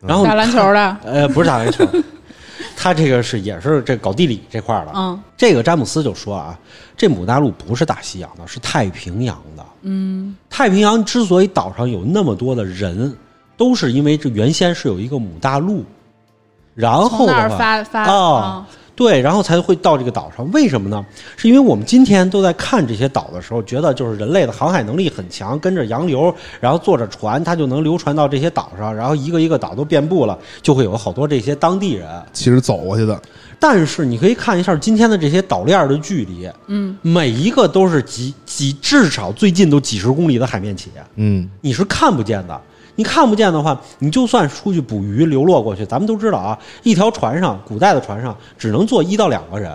[0.00, 0.96] 然后打篮球的。
[1.04, 1.86] 呃，不是打篮球，
[2.76, 4.92] 他这个是也是这搞地理这块儿的。
[4.94, 6.58] 嗯这个詹姆斯就说啊，
[6.96, 9.64] 这母大陆不是大西洋的，是太平洋的。
[9.82, 13.16] 嗯太平洋之所以岛上有那么多的人，
[13.56, 15.84] 都是因为这原先是有一个母大陆，
[16.74, 18.66] 然后从那儿发发啊
[18.98, 20.50] 对，然后才会到这个岛上。
[20.50, 21.06] 为什么呢？
[21.36, 32.08] 是因为我们今天都在看这些岛的时候，觉得就是人类的航海能力很强，跟着洋流，然后坐着船，它就能流传到这些岛上，然后一个一个岛都遍布了，就会有好多这些当地人。
[32.32, 33.22] 其实走过去的，
[33.60, 42.60] 但是你可以看一下今天的这些岛链的距离，嗯每一个都是几几至少最近都几十公里的海面起，嗯你是看不见的。
[42.98, 49.72] 你看不见的话，你就算出去捕鱼流落过去，咱们都知道啊，一条船上，古代的船上只能坐一到两个人，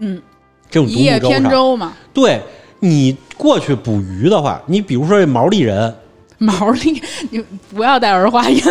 [0.00, 0.20] 嗯，
[0.68, 2.38] 这种独一叶木舟舟嘛，对
[2.78, 5.94] 你过去捕鱼的话，你比如说这毛利人，
[6.36, 7.42] 毛利，你
[7.74, 8.62] 不要带儿化音。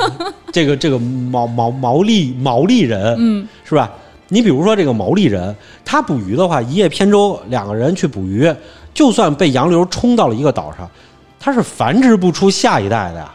[0.52, 3.90] 这个这个毛毛毛利毛利人，嗯是吧？
[4.28, 8.54] 你比如说这个毛利人，他捕鱼的话，一叶扁舟，两个人去捕鱼，
[8.92, 10.86] 就算被洋流冲到了一个岛上，
[11.40, 13.32] 他是繁殖不出下一代的呀。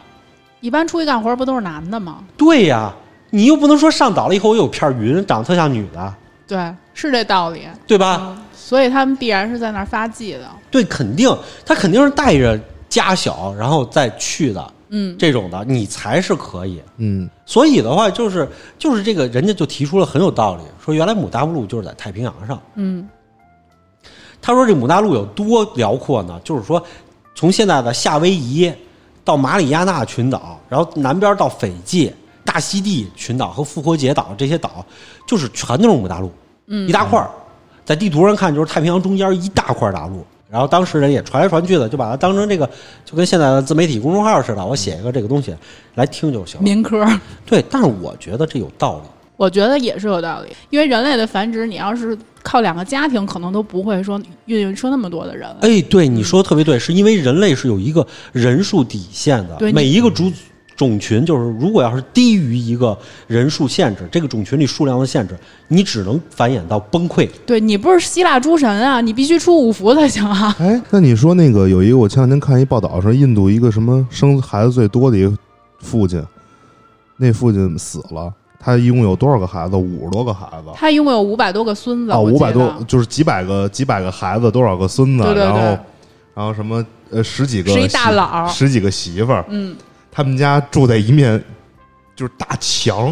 [0.62, 2.24] 一般出去干活不都是男的吗？
[2.38, 2.90] 对呀，
[3.28, 6.14] 你又不能说上岛了以后我有片云长得特像女的，
[6.46, 7.66] 对，是这道理。
[7.86, 8.34] 对吧？
[8.54, 10.48] 所以他们必然是在那儿发迹的。
[10.70, 11.28] 对，肯定
[11.66, 12.58] 他肯定是带着
[12.88, 16.80] 家小，然后再去的嗯，这种的，你才是可以。
[16.96, 18.48] 嗯所以的话，就是
[18.78, 22.58] 就是这个人家就提出了很有道理，说原来姆大陆就是在太平洋上。
[22.76, 23.06] 嗯
[24.40, 26.40] 他说这姆大陆有多辽阔呢？
[26.42, 26.82] 就是说，
[27.34, 28.72] 从现在的夏威夷
[29.24, 32.12] 到马里亚纳群岛，然后南边到斐济、
[32.44, 34.84] 大溪地群岛和复活节岛这些岛，
[35.26, 36.30] 就是全都是姆大陆，
[36.66, 37.30] 嗯一大块儿。
[37.84, 40.24] 在地图上看，就是太平洋中间一大块大陆。
[40.48, 42.68] 然后当时人也传来传去的，就把它当成这个，
[43.04, 45.54] 就跟现在的自媒体公众号似的，我写一个这个东西
[45.94, 46.62] 来听就行了。
[46.62, 47.04] 民科。
[47.46, 49.08] 对，但是我觉得这有道理。
[49.38, 55.48] 我觉得也是有道理，因为人类的繁殖，你要是靠两个家庭，可能都不会说孕育出那么多的人。
[55.60, 60.32] 哎，对，你说的特别对，是因为人类是有一个人数底线的，对每一个族
[60.74, 65.38] 种群就是如果要是低于一个人数限制，这个种群里数量的限制，
[65.68, 67.28] 你只能繁衍到崩溃。
[67.46, 70.56] 对你不是希腊诸神啊，你必须出五福才行啊。
[70.58, 75.32] 哎，那你说那个有一个，我前两天看一报道，说印度一个什么生孩子最多的一个
[75.78, 76.20] 父亲，
[77.18, 78.32] 那父亲死了，
[78.64, 79.74] 他一共有多少个孩子？
[79.76, 80.70] 五十多个孩子。
[80.74, 85.60] 他一共有五百多个孙子啊，五百多就是几百个几百个孩子，多少个孙子，对对对然后
[86.34, 89.76] 然后什么呃十几个是一大佬十几个媳妇儿，嗯，
[90.10, 91.42] 他们家住在一面
[92.14, 93.08] 就是大墙，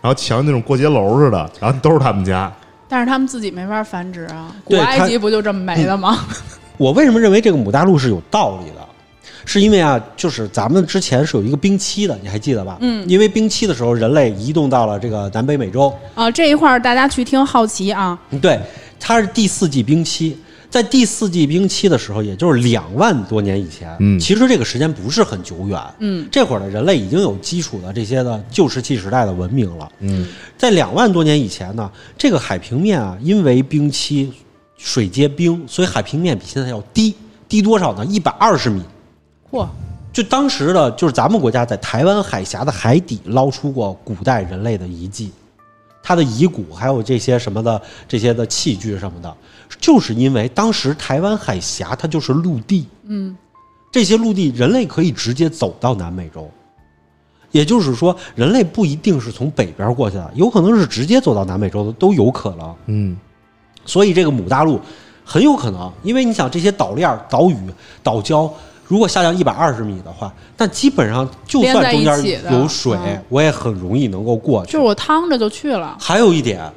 [0.00, 2.50] 然后墙那种过街楼似的，然后都是他们家。
[2.88, 4.54] 但是他们自己没法繁殖啊。
[4.64, 6.16] 古埃及不就这么没了吗？
[6.78, 8.86] 我为什么认为这个母大陆是有道理的？
[9.44, 12.76] 是因为啊，就是咱们之前是有一个冰期的，你还记得吧？
[12.80, 18.60] 嗯因为冰期的时候，人类移动到了这个南北美洲，啊，这一块儿大家去听好奇啊，对，
[18.98, 20.36] 它是第四纪冰期。
[20.68, 29.88] 在第四纪冰期的时候，也就是两万多年以前，嗯其实这个时间不是很久远，嗯，这会儿的人类已经有基础的这些的旧石器时代的文明了。
[30.00, 30.26] 嗯
[30.58, 34.30] 在两万多年以前呢，这个海平面啊，因为冰期
[34.76, 37.14] 水结冰，所以海平面比现在要低，
[37.48, 38.04] 低多少呢？
[38.04, 38.82] 一百二十米。
[39.56, 39.66] 嚯，
[40.12, 45.32] 就当时的，就是咱们国家在台湾海峡的海底捞出过古代人类的遗迹，
[46.02, 49.36] 它的遗骨还有这些什么的这些的器具什么的，
[49.80, 53.34] 就是因为当时台湾海峡它就是陆地，嗯，
[53.90, 56.50] 这些陆地人类可以直接走到南美洲，
[57.50, 62.74] 也就是说，人类不一定是从北边过去的，有可能是直接走到南美洲的都有可能。
[62.86, 63.16] 嗯。
[63.84, 64.80] 所以这个母大陆
[65.24, 67.56] 很有可能，因为你想这些岛链儿、岛屿、
[68.02, 68.50] 岛礁，
[68.88, 74.72] 如果下降一百二十米的话，那基本上就算中间有水嗯，我也很容易能够过去。
[74.72, 75.96] 就是我趟着就去了。
[76.00, 76.70] 还有一点，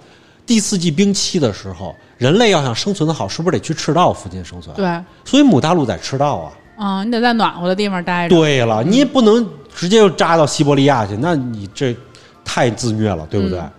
[0.46, 6.52] 第四季冰期的时候，人类要想生存的好，是不是得去赤道附近生存？，对，所以母大陆在赤道啊。
[6.78, 8.36] 啊，你得在暖和的地方待着。
[8.36, 11.96] 对了，你也不能直接就扎到西伯利亚去，那你这
[12.44, 13.60] 太自虐了，对不对？
[13.60, 13.72] 嗯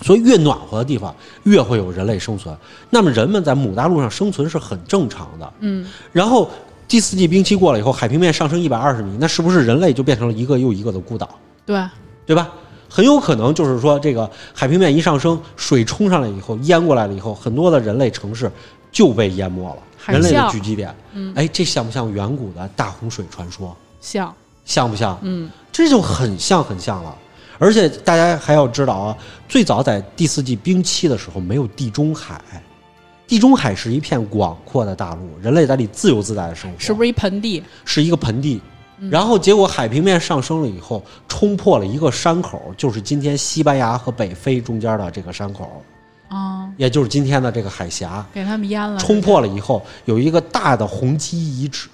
[0.00, 1.12] 所以越暖和的地方，
[1.42, 2.56] 越会有人类生存。
[2.88, 5.52] 那么人们在母大陆上生存是很正常的。
[5.58, 6.48] 嗯，然后
[6.88, 11.28] 第四季冰期过了以后，海平面上升一百二十米，那是不是人类就变成了一个又一个的孤岛，
[11.66, 11.80] 对，
[12.24, 12.50] 对吧？
[12.88, 18.50] 很有可能就是说，这个海平面一上升，水冲上来以后，淹过来了以后，很多的人类城市
[18.90, 20.94] 就被淹没了，人类的聚集点。
[21.12, 23.76] 嗯哎，这像不像远古的大洪水传说？
[24.00, 24.34] 像，
[24.64, 25.18] 像不像？
[25.20, 27.14] 嗯这就很像很像了。
[27.58, 29.16] 而且大家还要知道啊，
[29.48, 32.40] 最早在第四季冰期的时候没有地中海，
[33.28, 37.62] 地中海是一片广阔的大陆，人类在里自由自在的生活，是不是一盆地？
[37.84, 38.60] 是一个盆地？
[39.10, 45.70] 然后结果海平面上升了以后，冲破了一个山口，就是今天西班牙和北非中间的这个山口，
[46.28, 48.26] 啊，也就是今天的这个海峡。
[48.34, 48.98] 给他们淹了。
[48.98, 51.88] 冲破了以后，有一个大的红基遗址，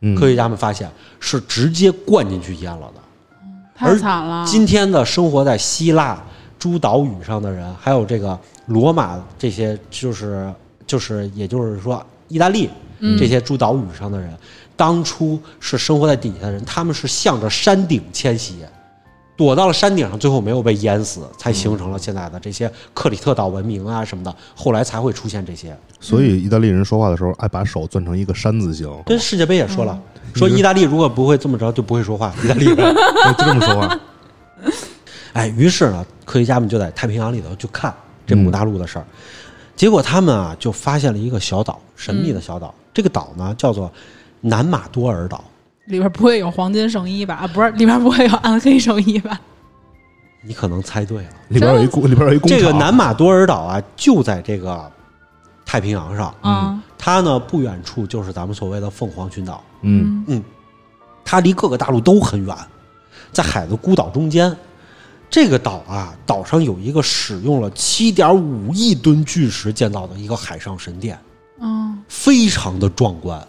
[0.00, 0.90] 嗯，科学家们发现
[1.20, 3.00] 是直接灌进去淹了的。
[3.76, 4.44] 太惨了。
[4.44, 6.20] 今天的生活在希腊
[6.58, 8.36] 诸岛屿上的人，还有这个
[8.66, 10.52] 罗马这些，就是
[10.86, 12.68] 就是也就是说意大利
[13.00, 14.34] 嗯这些诸岛屿上的人，
[14.76, 18.56] 当初是生活在底下的人，他们是向着山顶迁徙。
[19.36, 25.76] 躲到了山顶上，最后没有被淹死，才形成了现在的这些克里特岛文明啊什么的，后来才会出现这些。
[25.98, 32.32] 所以意大利人说话的时候爱把手攥成一个山字形，跟世界杯也说了，嗯说意大利如果不会这么着，就不会说话。
[32.44, 32.76] 意大利人，
[33.36, 34.00] 就这么说话。
[35.32, 37.92] 哎，于是呢，科学家们就在太平洋里头就看
[38.26, 39.04] 这母大陆的事儿，
[39.76, 42.74] 结果他们啊就发现了一个小岛，神秘的小岛。
[42.92, 43.92] 这个岛呢叫做
[44.40, 45.42] 南马多尔岛。
[45.86, 47.34] 里边不会有黄金圣衣吧？
[47.34, 49.38] 啊，不是，里边不会有暗黑圣衣吧？
[50.46, 52.38] 你可能猜对了，里边有一工，里边有一。
[52.40, 54.90] 这个南马多尔岛啊就在这个
[55.66, 59.62] 太平洋上，嗯它呢不远处就是咱们所谓的凤凰群岛。
[59.82, 60.42] 嗯嗯，
[61.24, 62.56] 它离各个大陆都很远，
[63.32, 64.56] 在海的孤岛中间。
[65.34, 71.18] 这个岛啊，岛上有一个使用了七点五亿吨巨石建造的一个海上神殿，
[71.58, 72.00] 嗯。
[72.06, 73.44] 非常的壮观。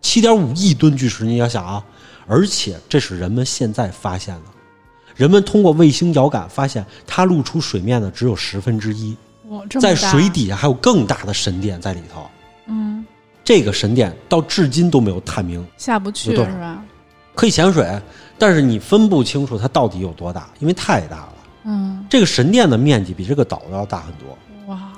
[0.00, 1.84] 七点五亿吨巨石，你要想啊，
[2.26, 4.44] 而且这是人们现在发现的，
[5.14, 9.14] 人们通过卫星遥感发现，它露出水面的只有十分之一，
[9.78, 12.26] 在水底下还有更大的神殿在里头。
[12.66, 13.04] 嗯。
[13.44, 16.82] 这个神殿到至今都没有探明，下不去是吧？
[17.34, 18.00] 可以潜水，
[18.38, 21.32] 但是你分不清楚它到底有多大，因为太大了。
[21.64, 24.36] 嗯，这个神殿的面积比这个岛要大很多。
[24.66, 24.92] 哇，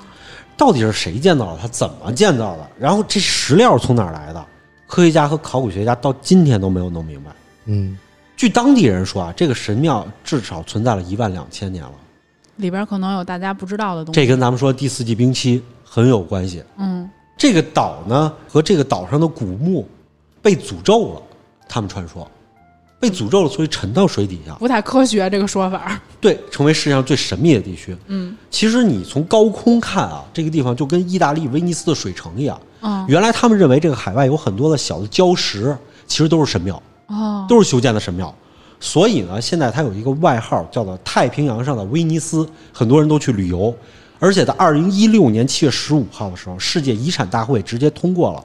[0.55, 1.59] 到底是谁建造的？
[1.61, 2.69] 它怎么建造的？
[2.77, 4.45] 然后这石料从哪儿来的？
[4.87, 7.31] 科学家和考古学家到今天都没有弄明白。
[7.65, 7.97] 嗯，
[8.35, 11.91] 据当地人说啊，这个神庙至少存在了一万两千年了，
[12.55, 14.19] 里边可能有大家不知道的东西。
[14.19, 16.63] 这跟咱们说第四纪冰期很有关系。
[16.77, 19.87] 嗯，这个岛呢和这个岛上的古墓
[20.41, 21.21] 被诅咒了，
[21.67, 22.29] 他们传说
[22.99, 25.99] 被诅咒了，所以沉到水底下，不太科学这个说法。
[26.19, 27.95] 对，成为世界上最神秘的地区。
[28.07, 32.59] 嗯其实你从高空看啊，这个地方就跟意大利威尼斯的水城一样。
[32.81, 35.77] 嗯原来他们认为这个海外有很多的小的礁石，
[36.07, 38.33] 其实都是神庙，哦，都是修建的神庙。
[38.81, 43.73] 所以呢，现在它有一个外号叫做“太平洋上的威尼斯”，很多人都去旅游。
[44.19, 48.43] 而且在二零一六年七月十五号的时候，世界遗产大会直接通过了，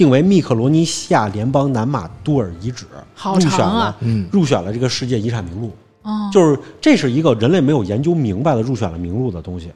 [0.00, 5.76] 定为密克罗尼西亚联邦南马都尔遗址，好入选长啊了，入选了这个世界遗产名录。
[6.00, 9.70] 哦，就是这是一个人类没有研究明白的入选了名录的东西。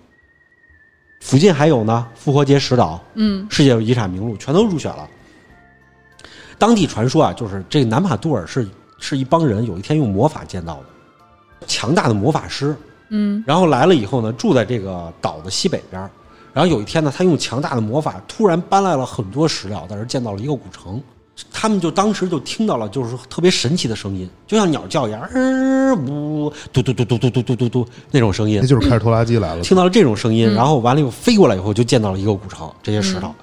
[1.20, 5.06] 附近还有呢，复活节石岛，嗯世界遗产名录全都入选了。
[6.56, 8.66] 当地传说啊，就是这个南马杜尔是
[8.98, 12.74] 是一帮人有一天用魔法建造的，强大的魔法师，
[13.10, 16.10] 嗯然后来了以后呢，住在这个岛的西北边儿。
[16.54, 21.02] 然后有一天呢，他用强大的魔法突然搬来了很多石料，在这儿建造了一个古城。
[21.52, 28.68] 他们就当时就听到了，就是特别神奇的声音，就像鸟叫一样，嗯，呜，嘟嘟嘟嘟嘟嘟嘟嘟嘟那种声音那。
[28.68, 29.60] 就是开着拖拉机来了。
[29.60, 33.34] 听到了这种声音，然后完了以后飞过来以后，就见到了一个古城，这些石头。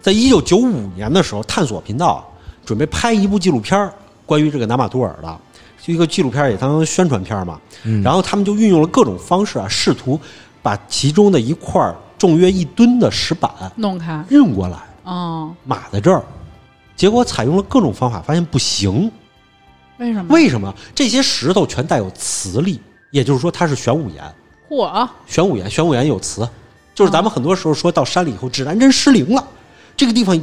[0.00, 2.22] 在一九九五年的时候，探索频道啊
[2.64, 3.92] 准备拍一部纪录片儿
[4.24, 5.38] 关于这个南马杜尔的，
[5.82, 7.60] 就一个纪录片儿也当宣传片儿嘛。
[8.04, 10.20] 然后他们就运用了各种方式啊，试图
[10.62, 14.22] 把其中的一块儿重约一吨的石板弄开。
[14.28, 16.22] 运过来，哦，码在这儿。
[16.94, 19.10] 结果采用了各种方法，发现不行。
[19.96, 20.34] 为什么？
[20.34, 20.74] 为什么？
[20.94, 22.78] 这些石头全带有磁力，
[23.10, 24.22] 也就是说它是玄武岩。
[24.68, 26.46] 嚯，玄武岩，玄武岩有磁，
[26.94, 29.42] 就是咱们很多时候说到山里以后，指南针失灵了，
[29.96, 30.38] 这个地方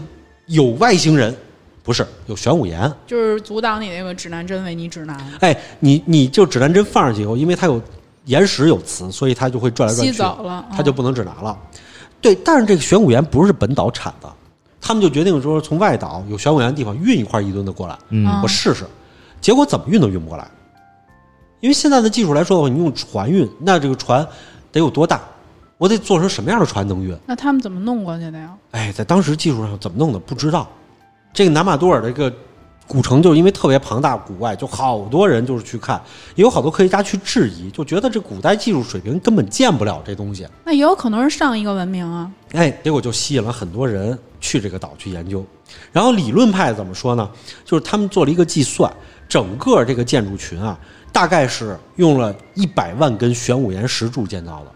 [0.47, 1.35] 有外星人，
[1.83, 2.91] 不是有玄武岩。
[3.05, 7.79] 就是阻挡你那个指南针为你指南，哎，你你就指南针放上去以后，因为它有
[8.27, 11.57] 岩石有磁，所以它就会转来转吸去，走了，哦它就不能只拿了。
[12.21, 14.31] 对，但是这个玄武岩不是本岛产的，
[14.79, 17.97] 他们就决定说从外岛有玄武岩的地方运一块一吨的过来，
[18.43, 18.85] 我试试。
[19.41, 20.47] 结果怎么运都运不过来，
[21.59, 24.25] 因为现在的技术来说的话，你用船运，那这个船
[24.71, 25.21] 得有多大？
[25.77, 27.15] 我得做成什么样的船能运？
[27.27, 28.51] 那他们怎么弄过去的呀？
[28.71, 30.67] 哎，在当时技术上怎么弄的不知道。
[31.31, 32.35] 这个南马多尔的这个
[32.87, 36.01] 古城，就是因为特别庞大古外，就好多人就是去看，
[36.35, 40.47] 也有好多科学家去质疑，就觉得这古代技术水平根本建不了这东西。
[40.63, 42.31] 那也有可能是上一个文明啊。
[42.53, 45.45] 哎，结果就吸引了很多人去这个岛去研究。
[45.91, 47.29] 然后理论派怎么说呢？
[47.65, 48.89] 就是他们做了一个计算，
[49.27, 50.79] 整个这个建筑群啊，
[51.11, 54.71] 大概是用了一百万根玄武岩石柱建造的。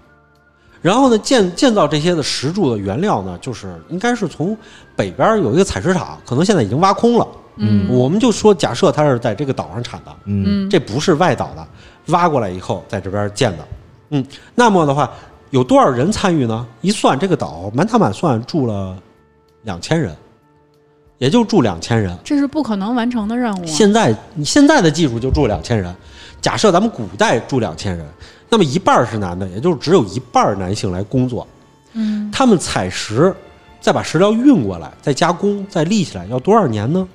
[0.82, 4.57] 然后呢，建建造这些的石柱的原料呢，就是应该是从
[4.97, 7.26] 北边有一个采石场，可能现在已经挖空了。
[7.58, 11.68] 嗯我们就说，假设它是在这个岛上产的，嗯嗯，这不是外岛的，
[12.08, 13.68] 挖过来以后在这边建的。
[14.10, 14.26] 嗯，
[14.56, 15.10] 那么的话，
[15.49, 16.66] 有多少人参与呢？
[16.82, 18.97] 一算，这个岛满打满算住了
[19.64, 20.16] 两千人，
[21.18, 22.18] 也就住两千人。
[22.24, 23.66] 这是不可能完成的任务啊。
[23.68, 25.93] 现在你现在的技术就住两千人，
[26.41, 28.06] 假设咱们古代住两千人，
[28.49, 31.47] 那么一半是男的，也就是只有一半男性来工作。
[31.93, 33.34] 嗯，他们采石，
[33.80, 37.08] 再把石料运过来，再加工，再立起来，要多少年呢？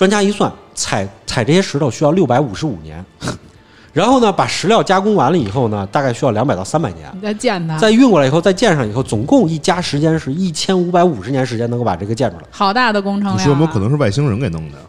[0.00, 3.04] 专家一算，采采这些石头需要六百五十五年，
[3.92, 12.44] 然后呢，把石料加工完了以后呢，大概需要两百到三百年，你再建它，再运过来以后，再建上以后，总共一加时间是一千五百五十年时间能够把这个建出来。
[12.50, 13.36] 好大的工程量、啊。
[13.36, 14.78] 你说有没有可能是外星人给弄的？
[14.78, 14.84] 呀？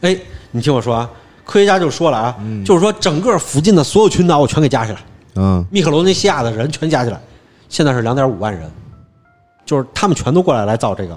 [0.00, 0.18] 哎，
[0.50, 1.08] 你听我说啊，
[1.44, 2.64] 科学家就说了啊，嗯。
[2.64, 4.98] 就是说整个附近的所有群岛我全给加起来，
[5.36, 7.20] 嗯，密克罗尼西亚的人全加起来，
[7.68, 8.68] 现在是两点五万人，
[9.64, 11.16] 就是他们全都过来来造这个，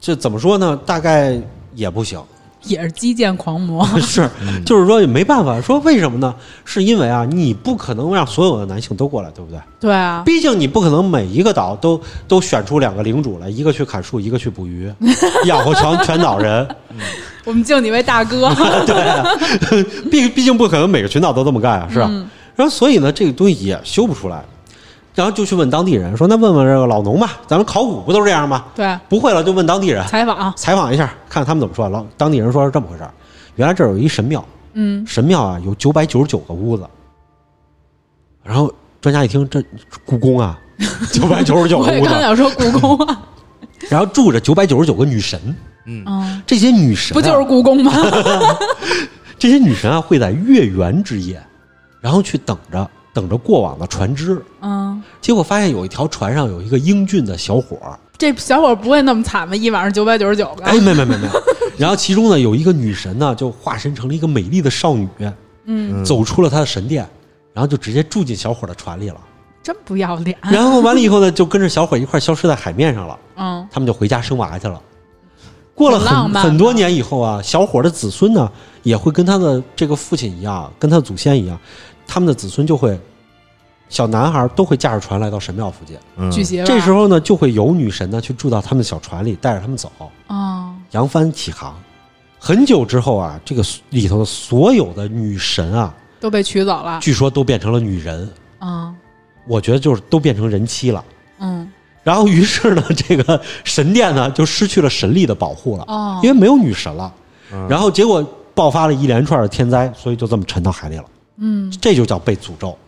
[0.00, 0.74] 这怎么说呢？
[0.86, 1.38] 大概
[1.80, 2.20] 也不行，
[2.64, 3.86] 也是基建狂魔？
[3.98, 4.28] 是，
[4.66, 5.58] 就是说也没办法。
[5.62, 6.34] 说为什么呢？
[6.66, 9.58] 是因为啊，你不可能让所有的男性都过来，对不对？
[9.80, 14.92] 对啊，毕竟你不可能每一个岛都都选出两个领主来，一个去砍树，一个去捕鱼，
[15.46, 16.68] 养活全全岛人。
[17.46, 18.54] 我们敬你为大哥。
[18.84, 22.10] 对毕毕竟不可能每个群岛都这么干啊，是吧？
[22.54, 24.44] 然后所以呢，这个东西也修不出来。
[25.14, 28.64] 然后就去问当地人说：“那问问这个老农吧，咱们考古不都是这样吗？
[28.74, 33.12] 对，不会了就问当地人，采访，采访一下，看看他们怎么说。”老当地人说是这么回事儿
[33.56, 34.44] 原来这儿有一神庙，
[34.74, 36.86] 嗯，神庙啊有九百九十九个屋子。
[38.42, 39.62] 然后专家一听，这
[40.06, 40.58] 故宫啊，
[41.12, 43.20] 九百九十九我个屋子，也刚想说故宫啊，
[43.90, 45.38] 然后住着九百九十九个女神。
[45.86, 47.92] 嗯，这些女神、啊、不就是故宫吗？
[49.38, 51.42] 这些女神啊，会在月圆之夜，
[52.00, 54.40] 然后去等着等着过往的船只。
[54.60, 54.79] 嗯，
[55.20, 59.54] 结果发现有一条船上有一个英俊的小伙儿，这小伙不会那么惨吧？
[59.56, 61.28] 一晚上九百九十九个，哎，没没没没。
[61.78, 65.08] 然后其中呢有一个女神呢，就化身成了一个美丽的少女，
[65.64, 67.08] 嗯，走出了她的神殿，
[67.52, 69.20] 然后就直接住进小伙的船里了。
[69.62, 70.36] 真不要脸。
[70.42, 73.18] 然后完了以后呢，就跟着小伙一块儿消失在海面上了。
[73.36, 74.80] 嗯，他们就回家生娃去了。
[75.74, 78.50] 过了很很多年以后啊，小伙的子孙呢，
[78.82, 81.58] 也会跟他的这个父亲一样，跟他的祖先一样，
[82.06, 82.98] 他们的子孙就会，
[83.90, 85.98] 小男孩都会驾着船来到神庙附近。
[86.64, 89.92] 这时候呢，就会有女神呢去住到他们的小船里，带着他们走，
[90.28, 91.76] 哦，扬帆起航。
[92.38, 96.98] 很久之后啊，这个里头的所有的女神啊，都被取走了。
[97.02, 98.26] 据说都变成了女人。
[98.60, 98.96] 嗯
[99.46, 101.04] 我觉得就是都变成人妻了。
[101.40, 101.68] 嗯，
[102.04, 105.84] 然后于是呢，这个神殿呢就失去了神力的保护了。
[105.88, 107.12] 哦，因为没有女神了。
[107.52, 108.24] 嗯然后结果
[108.54, 111.04] 爆发了一连串的天灾，所以就这么沉到海里了。
[111.38, 112.78] 嗯，这就叫被诅咒。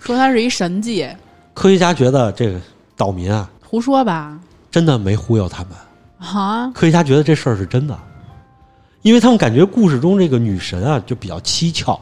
[0.00, 1.06] 说它是一神迹，
[1.54, 2.58] 科学家觉得这个
[2.96, 4.36] 岛民啊，胡说吧？
[4.70, 5.72] 真的没忽悠他们。
[6.18, 7.96] 啊，科学家觉得这事儿是真的，
[9.02, 12.00] 因为他们感觉故事中这个女神啊就比较蹊跷。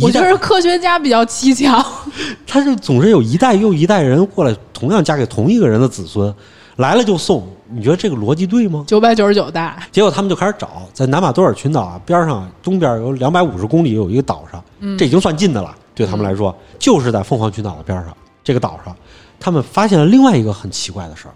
[0.00, 1.84] 我觉得科学家比较蹊跷。
[2.46, 6.32] 他就总是有一代又一代人过来，同样嫁给同一个人的子孙，
[6.76, 7.46] 来了就送。
[7.70, 8.84] 你觉得这个逻辑对吗？
[8.86, 14.64] 九百九十九代，结果他们就开始找，在南马多尔群岛啊边上东边有两百五十公里有一个岛上，
[14.96, 18.96] 这已经算近的了，对他们来说，就是在凤凰群岛的边上这个岛上，
[19.40, 21.34] 他们发现了另外一个很奇怪的事儿，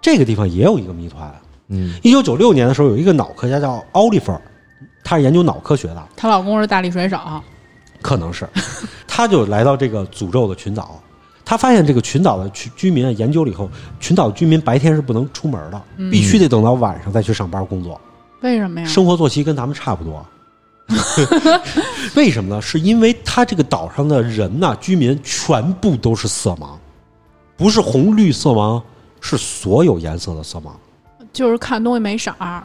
[0.00, 1.28] 这个地方也有一个谜团。
[1.66, 4.32] 嗯一九九六年的时候，有一个脑科学家叫奥利弗，
[5.02, 7.18] 他是研究脑科学的，她老公是大力水手。
[8.00, 8.48] 可能是，
[9.08, 10.98] 他就来到这个诅咒的群岛，
[11.44, 13.68] 他发现这个群岛的居居民啊研究了以后，
[13.98, 15.82] 群岛居民白天是不能出门的，
[16.12, 18.00] 必须得等到晚上再去上班工作。
[18.40, 18.86] 为什么呀？
[18.86, 20.24] 生活作息跟咱们差不多。
[22.16, 22.60] 为什么呢？
[22.60, 26.70] 是因为他这个岛上的人呐、居民全部都是色盲，
[27.56, 28.82] 不是红绿色盲，
[29.20, 30.70] 是所有颜色的色盲。
[31.32, 32.62] 就是看东西没色儿。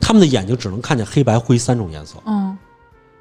[0.00, 2.56] 他们的眼睛只能看见黑白灰三种颜色，嗯，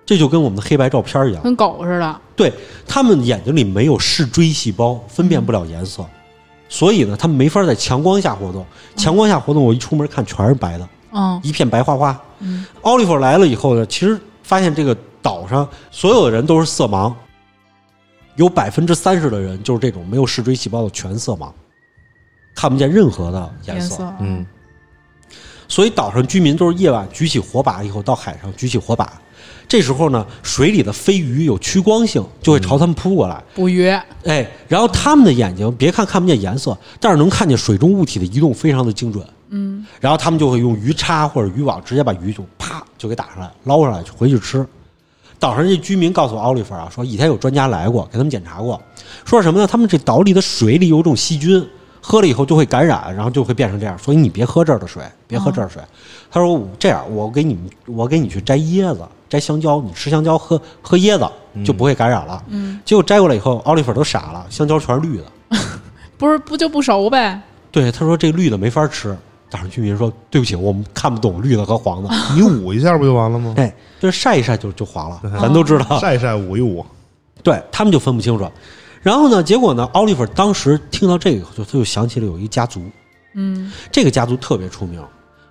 [0.06, 1.42] 这就跟我们的黑白照片一样。
[1.42, 2.22] 跟狗似的。
[2.36, 2.52] 对
[2.88, 6.06] 他们眼睛里没有视锥细胞，分辨不了颜色，
[6.68, 8.66] 所以呢，他们没法在强光下活动。
[8.98, 12.20] 强光下活动，我一出门看全是白的，嗯一片白花花。
[12.40, 14.20] 嗯奥利弗来了以后呢，其实
[14.52, 17.14] 发现这个岛上所有的人都是色盲，
[18.36, 21.50] 有百分之三十的人就是这种没有视锥细胞的全色盲，
[22.54, 24.04] 看不见任何的颜色。
[24.04, 24.14] 颜色。
[24.20, 24.46] 嗯
[25.70, 29.10] 所以岛上居民都是夜晚举起火把以后到海上举起火把，
[29.70, 33.42] 这时候呢，水里的飞鱼有趋光性，就会朝他们扑过来。
[33.56, 33.88] 捕鱼。
[34.26, 39.26] 哎，然后他们的眼睛别看看不见颜色，但是能看见水中物体的移动，非常的精准。
[39.52, 44.66] 嗯然后他们就会用鱼叉或者渔网直接把鱼就啪就给打上来，捞上来回去吃。
[45.40, 48.80] 岛上这居民告诉奥利弗啊，说以前有专家来过，给他们检查过，
[49.26, 49.66] 说什么呢？
[49.66, 51.68] 他们这岛里的水里有种细菌，
[52.00, 53.98] 喝了以后就会感染，然后就会变成这样。
[53.98, 55.82] 所以你别喝这儿的水，别喝这儿的水。
[56.30, 61.28] 他说这样，我给你们，我给你去摘椰子，摘香蕉，你吃香蕉，喝喝椰子
[61.66, 62.44] 就不会感染了。
[62.50, 65.26] 嗯，结果摘过来以后，奥利弗都傻了，香蕉全是绿的。
[66.20, 67.42] 不是不就不熟呗？
[67.72, 69.18] 对，他说这绿的没法吃。
[69.52, 72.10] 岛上居民说：“对不起，我们看不懂绿的和黄的。
[72.34, 73.54] 你捂一下不就完了吗？
[73.58, 75.86] 哎，就是晒一晒就就黄了，咱都知道。
[76.00, 76.84] 晒一晒，捂一捂。
[77.44, 78.50] 对他们就分不清楚。
[79.02, 82.82] 然后呢，结果呢，奥利弗当时听到这个以后，就他就想起了有一家族，
[83.34, 85.04] 嗯这个家族特别出名。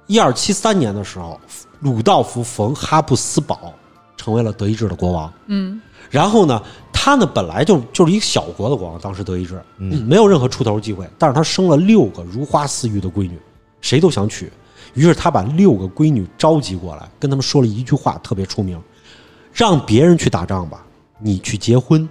[0.07, 1.38] 一二七三年的时候，
[1.80, 3.72] 鲁道夫·冯·哈布斯堡
[4.16, 5.32] 成为了德意志的国王。
[5.46, 6.61] 嗯然后呢，
[6.92, 11.09] 他呢本来就就是一个小国的国王，当时德意志，嗯，没有任何出头机会。
[11.18, 13.38] 但是他生了六个如花似玉的闺女，
[13.81, 14.51] 谁都想娶。
[14.95, 18.81] 于是他把六个闺女召集过来，跟他们说了一句话，特别出名：
[19.53, 20.85] 让别人去打仗吧，
[21.18, 22.09] 你去结婚。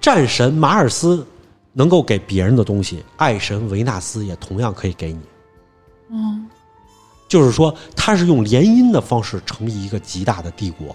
[0.00, 1.26] 战神马尔斯
[1.72, 5.20] 能够给别人的东西，爱神维纳斯也同样可以给你。
[6.10, 6.46] 嗯，
[7.26, 10.94] 就是说，他是用联姻的方式成立一个极大的帝国。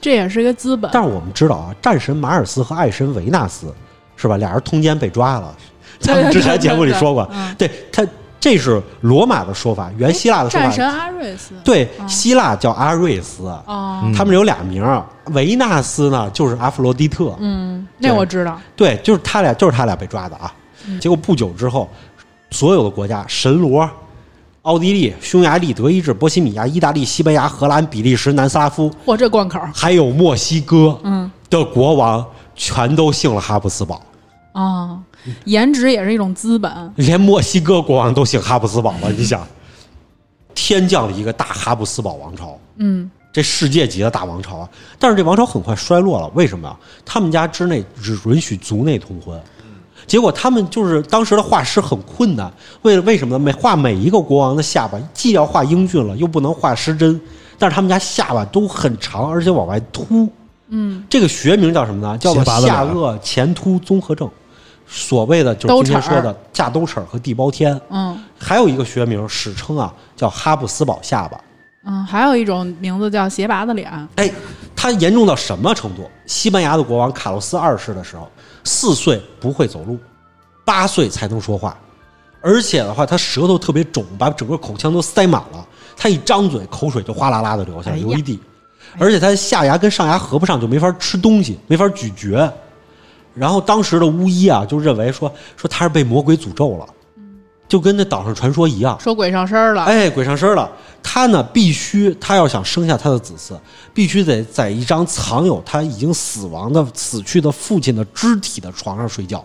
[0.00, 0.90] 这也是一个资本。
[0.92, 3.74] 但是我们知道啊，战神马尔斯和爱神维纳斯
[4.16, 4.36] 是吧？
[4.36, 5.56] 俩人通奸被抓了，
[5.98, 8.06] 咱们之前节目里说过，嗯对他
[8.42, 10.98] 这是罗马的说法，原希腊的说战神法。
[10.98, 11.54] 阿瑞斯。
[11.62, 17.36] 对，希腊叫阿瑞斯，哦，他们有俩名儿，维纳斯呢就是阿弗罗狄特。
[17.38, 18.58] 嗯，那我知道。
[18.74, 20.52] 对，就是他俩，就是他俩被抓的啊。
[21.00, 21.88] 结果不久之后，
[22.50, 23.88] 所有的国家，神罗、
[24.62, 32.26] 奥地利、匈牙利、德意志、波西米亚、意大利、西班牙、荷兰、比利时、南斯拉夫，嚯，这关口还有墨西哥嗯的国王，
[32.56, 34.02] 全都姓了哈布斯堡。
[34.50, 34.98] 啊，
[35.44, 36.92] 颜值也是一种资本。
[36.96, 39.46] 连墨西哥国王都姓哈布斯堡了，你想，
[40.54, 44.68] 天降了一个大哈布斯堡王朝，嗯，这世界级的大王朝啊！
[44.98, 46.76] 但是这王朝很快衰落了，为什么呀？
[47.04, 49.40] 他们家之内只允许族内通婚，
[50.06, 52.52] 结果他们就是当时的画师很困难，
[52.82, 53.38] 为了为什么呢？
[53.38, 57.20] 每画每一个国王的下巴，既要画英俊了，又不能画失真，
[57.58, 60.28] 但是他们家下巴都很长，而且往外凸。
[60.74, 62.16] 嗯，这个学名叫什么呢？
[62.18, 64.28] 叫做下颚前凸综合症，
[64.94, 67.80] 所谓的就是今天说的架兜齿儿和地包天。
[67.88, 71.40] 嗯还有一个学名，史称啊叫哈布斯堡下巴。
[71.84, 73.90] 嗯，还有一种名字叫斜拔子脸。
[74.16, 74.30] 哎，
[74.76, 76.08] 它严重到什么程度？
[76.26, 78.30] 西班牙的国王卡洛斯二世的时候，
[78.64, 79.98] 四岁不会走路，
[80.64, 81.76] 八岁才能说话，
[82.42, 85.66] 而且的话，他舌头特别肿，把整个口腔都塞满了。
[85.96, 88.38] 他一张嘴，口水就哗啦啦的流下来，流一地。
[88.98, 92.52] 而且他下牙跟上牙合不上，就没法吃东西，没法咀嚼。
[93.34, 96.86] 然后当时的巫医啊，就认为说说他是被魔鬼诅咒了，
[97.66, 98.98] 就跟那岛上传说一样。
[99.00, 99.84] 说鬼上身了。
[99.84, 100.70] 哎，鬼上身了。
[101.02, 103.58] 他呢，必须他要想生下他的子嗣，
[103.92, 109.44] 必须得在一张藏有他已经死亡的死去的父亲的肢体的床上睡觉，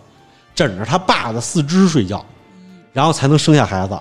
[0.54, 2.24] 枕着他爸的四肢睡觉，
[2.94, 3.98] 然后才能生下孩子。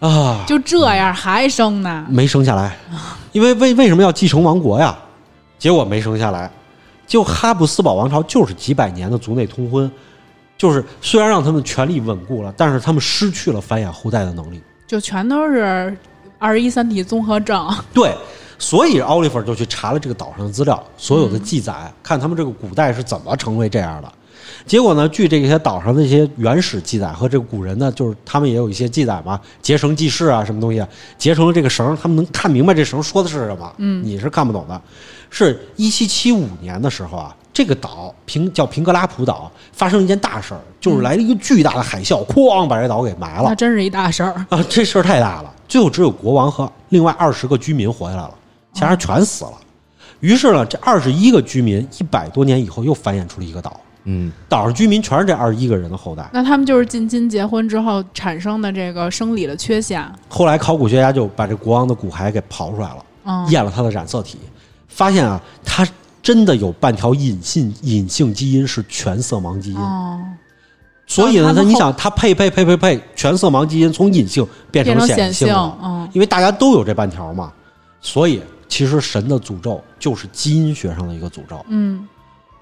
[0.00, 2.04] 啊，就这样还生呢？
[2.08, 2.76] 没生下来，
[3.32, 4.96] 因为为为什么要继承王国呀？
[5.58, 6.50] 结果没生下来。
[7.06, 9.90] 就哈布斯堡王朝就是几百年的族内通婚，
[10.58, 14.60] 就是虽然让他们权力稳固了，但是他们失去了繁衍后代的能力。
[14.86, 15.96] 就全都是
[16.38, 17.68] 二十一三体综合症。
[17.92, 18.14] 对，
[18.58, 24.12] 所以奥利弗就去查了这个岛上的资料，所有的记载，看他们这个古代是怎么成为这样的。
[24.64, 30.84] 结果呢，据这些岛上的一些原始记载和这个古人呢，就是他们也有一些记载嘛，结绳记事啊，什么东西，
[31.18, 33.72] 结成了这个绳，他们能看明白这绳说的是什么。
[33.78, 34.80] 嗯，你是看不懂的。
[35.30, 43.54] 是一七七五年的时候啊，这个岛平叫平格拉普岛发生了一件大事儿，就是来了一个巨大的海啸，哐把这岛给埋了那。
[43.54, 44.32] 真是一大事儿。
[44.48, 48.34] 啊，这事儿太大了，最后只有国王和另外二十个居民活下来了，
[48.72, 49.52] 其他人全死了。
[50.20, 56.26] 于是呢，这二十一个居民一百多年以后又繁衍出了一个岛，嗯，岛上居民全是这二十一个人的后代。
[56.32, 60.02] 那他们就是近亲结婚之后产生的这个生理的缺陷。
[60.28, 64.38] 后来考古学家就把这国王的骨骸给刨出来了，嗯，验了他的染色体，
[64.96, 65.86] 发现啊，他
[66.22, 69.78] 真的有半条隐性隐性基因是全色盲基因。
[69.78, 70.18] 哦，
[71.06, 75.46] 所以呢，他你想，他配配配配配全色盲基因从隐性变成显性
[75.82, 77.52] 嗯因为大家都有这半条嘛，
[78.00, 81.62] 所以其实神的诅咒就是基因学上的一个诅咒。
[81.68, 82.08] 嗯，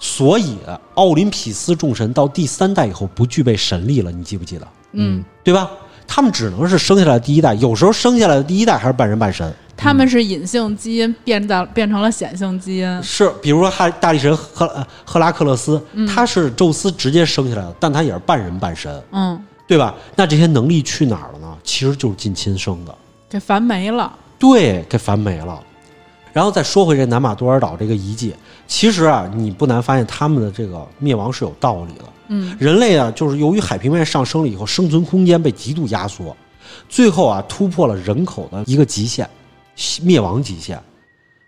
[0.01, 0.59] 所以
[0.95, 4.67] 奥林匹斯众神到第三代以后不具备神力了，你记不记得？
[4.91, 5.71] 嗯，对吧？
[6.07, 9.55] 他们只能是生下来的第一代，有时候生下来的第一代还是半人半神。
[9.77, 13.03] 他们是隐性基因变到变成了显性基因。
[13.03, 19.95] 是，比如说哈大力神赫呃赫拉克勒斯，他是宙斯直接生下来的，但他也是半人半神，嗯，对吧？
[20.17, 21.57] 那这些能力去哪儿了呢？
[21.63, 22.95] 其实就是近亲生的。
[23.29, 24.13] 给繁没了。
[24.39, 25.61] 对，给繁没了。
[26.33, 28.35] 然后再说回这南马多尔岛这个遗迹，
[28.67, 32.05] 其实啊，你不难发现他们的这个灭亡是有道理的。
[32.29, 36.37] 嗯，人类啊，就是由于海平面上升了以后，生存空间被极度压缩，
[36.89, 39.29] 最后啊，突破了人口的一个极限，
[40.03, 40.81] 灭亡极限。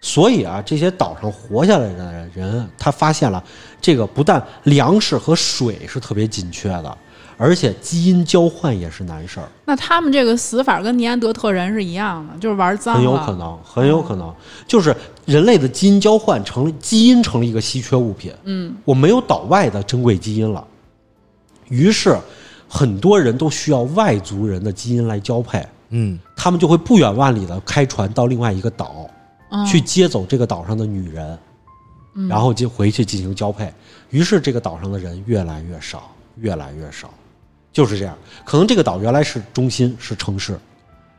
[0.01, 3.43] 所以啊，这些岛上活下来的人，他发现了
[3.81, 6.99] 这个不但粮食和水是特别紧缺的，
[7.37, 9.49] 而且基因交换也是难事儿。
[9.65, 13.01] 那他们这个死法跟尼安德特人是一样的，就是玩脏了。
[13.01, 14.33] 很有可能，很有可能，
[14.69, 18.33] 就是人类的基因交换成了基因成了一个稀缺物品。
[18.45, 20.65] 嗯，我没有岛外的珍贵基因了，
[21.69, 22.17] 于是
[22.69, 29.09] 很多人都需要外族人的基因来交配，嗯，他们就会不远万里的开船到另外一个岛，
[29.51, 31.39] 嗯去接走这个岛上的女人，
[32.29, 33.73] 然后就回去进行交配。
[34.11, 37.11] 于是这个岛上的人越来越少，越来越少，
[37.73, 38.17] 就是这样。
[38.45, 40.59] 可能这个岛原来是中心，是城市，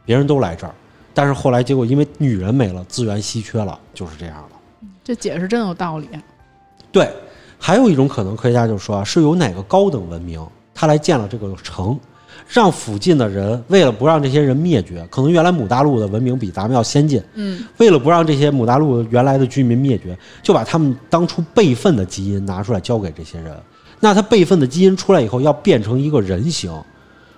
[0.06, 0.74] 别人都来这儿，
[1.14, 4.50] 但是后来结果因为女人没了，资源稀缺了，就是这样了。
[5.04, 6.10] 这解释真有道理。
[6.92, 7.10] 对，
[7.60, 11.98] 还有一种可能，科学家就说啊是有哪个高等文明，他来建了这个城，
[12.48, 23.54] 让附近的人为了不让这些人灭绝，可能原来母大陆的文明比咱们要先进，嗯，为了不让这些母大陆原来的居民灭绝，就把他们当初备份的基因拿出来交给这些人。
[24.00, 26.72] 那他备份的基因出来以后，要变成一个人形，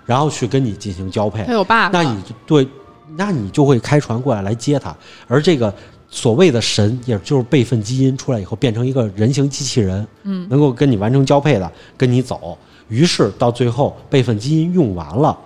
[0.05, 2.67] 然后去跟你进行交配他，有 bug，那你就对，
[3.15, 4.95] 那你就会开船过来来接他，
[5.27, 5.73] 而这个
[6.09, 12.57] 所谓的神，也就是备份基因出来以后变成一个人形机器人，嗯，能够跟你完成交配的，跟你走。
[12.89, 15.37] 于是到最后备份基因用完了，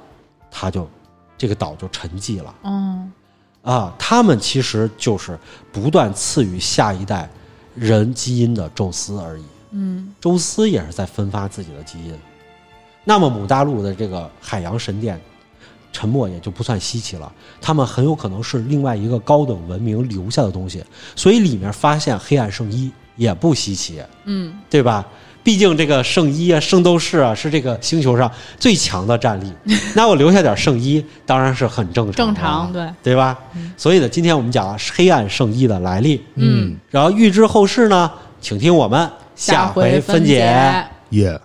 [0.50, 0.90] 他就
[1.38, 2.56] 这个岛就沉寂了。
[2.64, 3.12] 嗯
[3.62, 5.40] 啊，他们其实就是
[5.72, 7.30] 不断赐予下一代
[7.76, 9.44] 人基因的宙斯而已。
[9.72, 12.14] 嗯宙斯也是在分发自己的基因。
[13.04, 15.20] 那么母大陆的这个海洋神殿
[15.92, 20.84] 沉没也就不算稀奇了，他们很有可能是另外一个高等文明留下的东西，
[21.16, 25.06] 所以里面发现黑暗圣衣也不稀奇，嗯对吧？
[25.44, 29.52] 毕竟这个圣衣啊、圣斗士啊是这个星球上最强的战力，
[29.94, 33.38] 那我留下点圣衣当然是很正正常对，对吧？
[33.76, 38.10] 所以呢，今天我们讲了黑暗圣衣的来历，嗯，然后预知后事呢，
[38.40, 40.86] 请听我们下回分解。
[41.10, 41.40] 耶，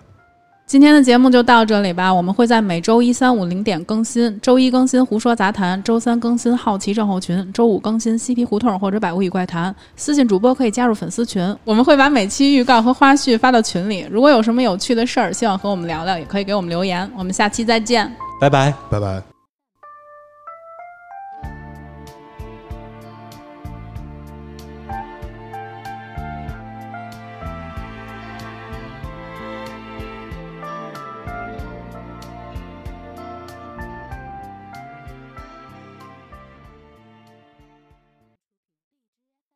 [0.69, 9.73] 今天的节目就到这里吧，我们会在每周一、三、五零点更新，周一更新《胡说杂谈》，周三更新《好奇症候群》，周五更新《嬉皮胡同》或者《百物语怪谈》。
[9.95, 14.05] 私信主播可以加入粉丝群，我们会把每期预告和花絮发到群里。
[14.11, 17.09] 如果有什么有趣的事儿，希望和我们聊聊，也可以给我们留言。
[17.17, 18.07] 我们下期再见。
[18.39, 18.71] 拜拜。
[18.91, 19.28] 拜拜。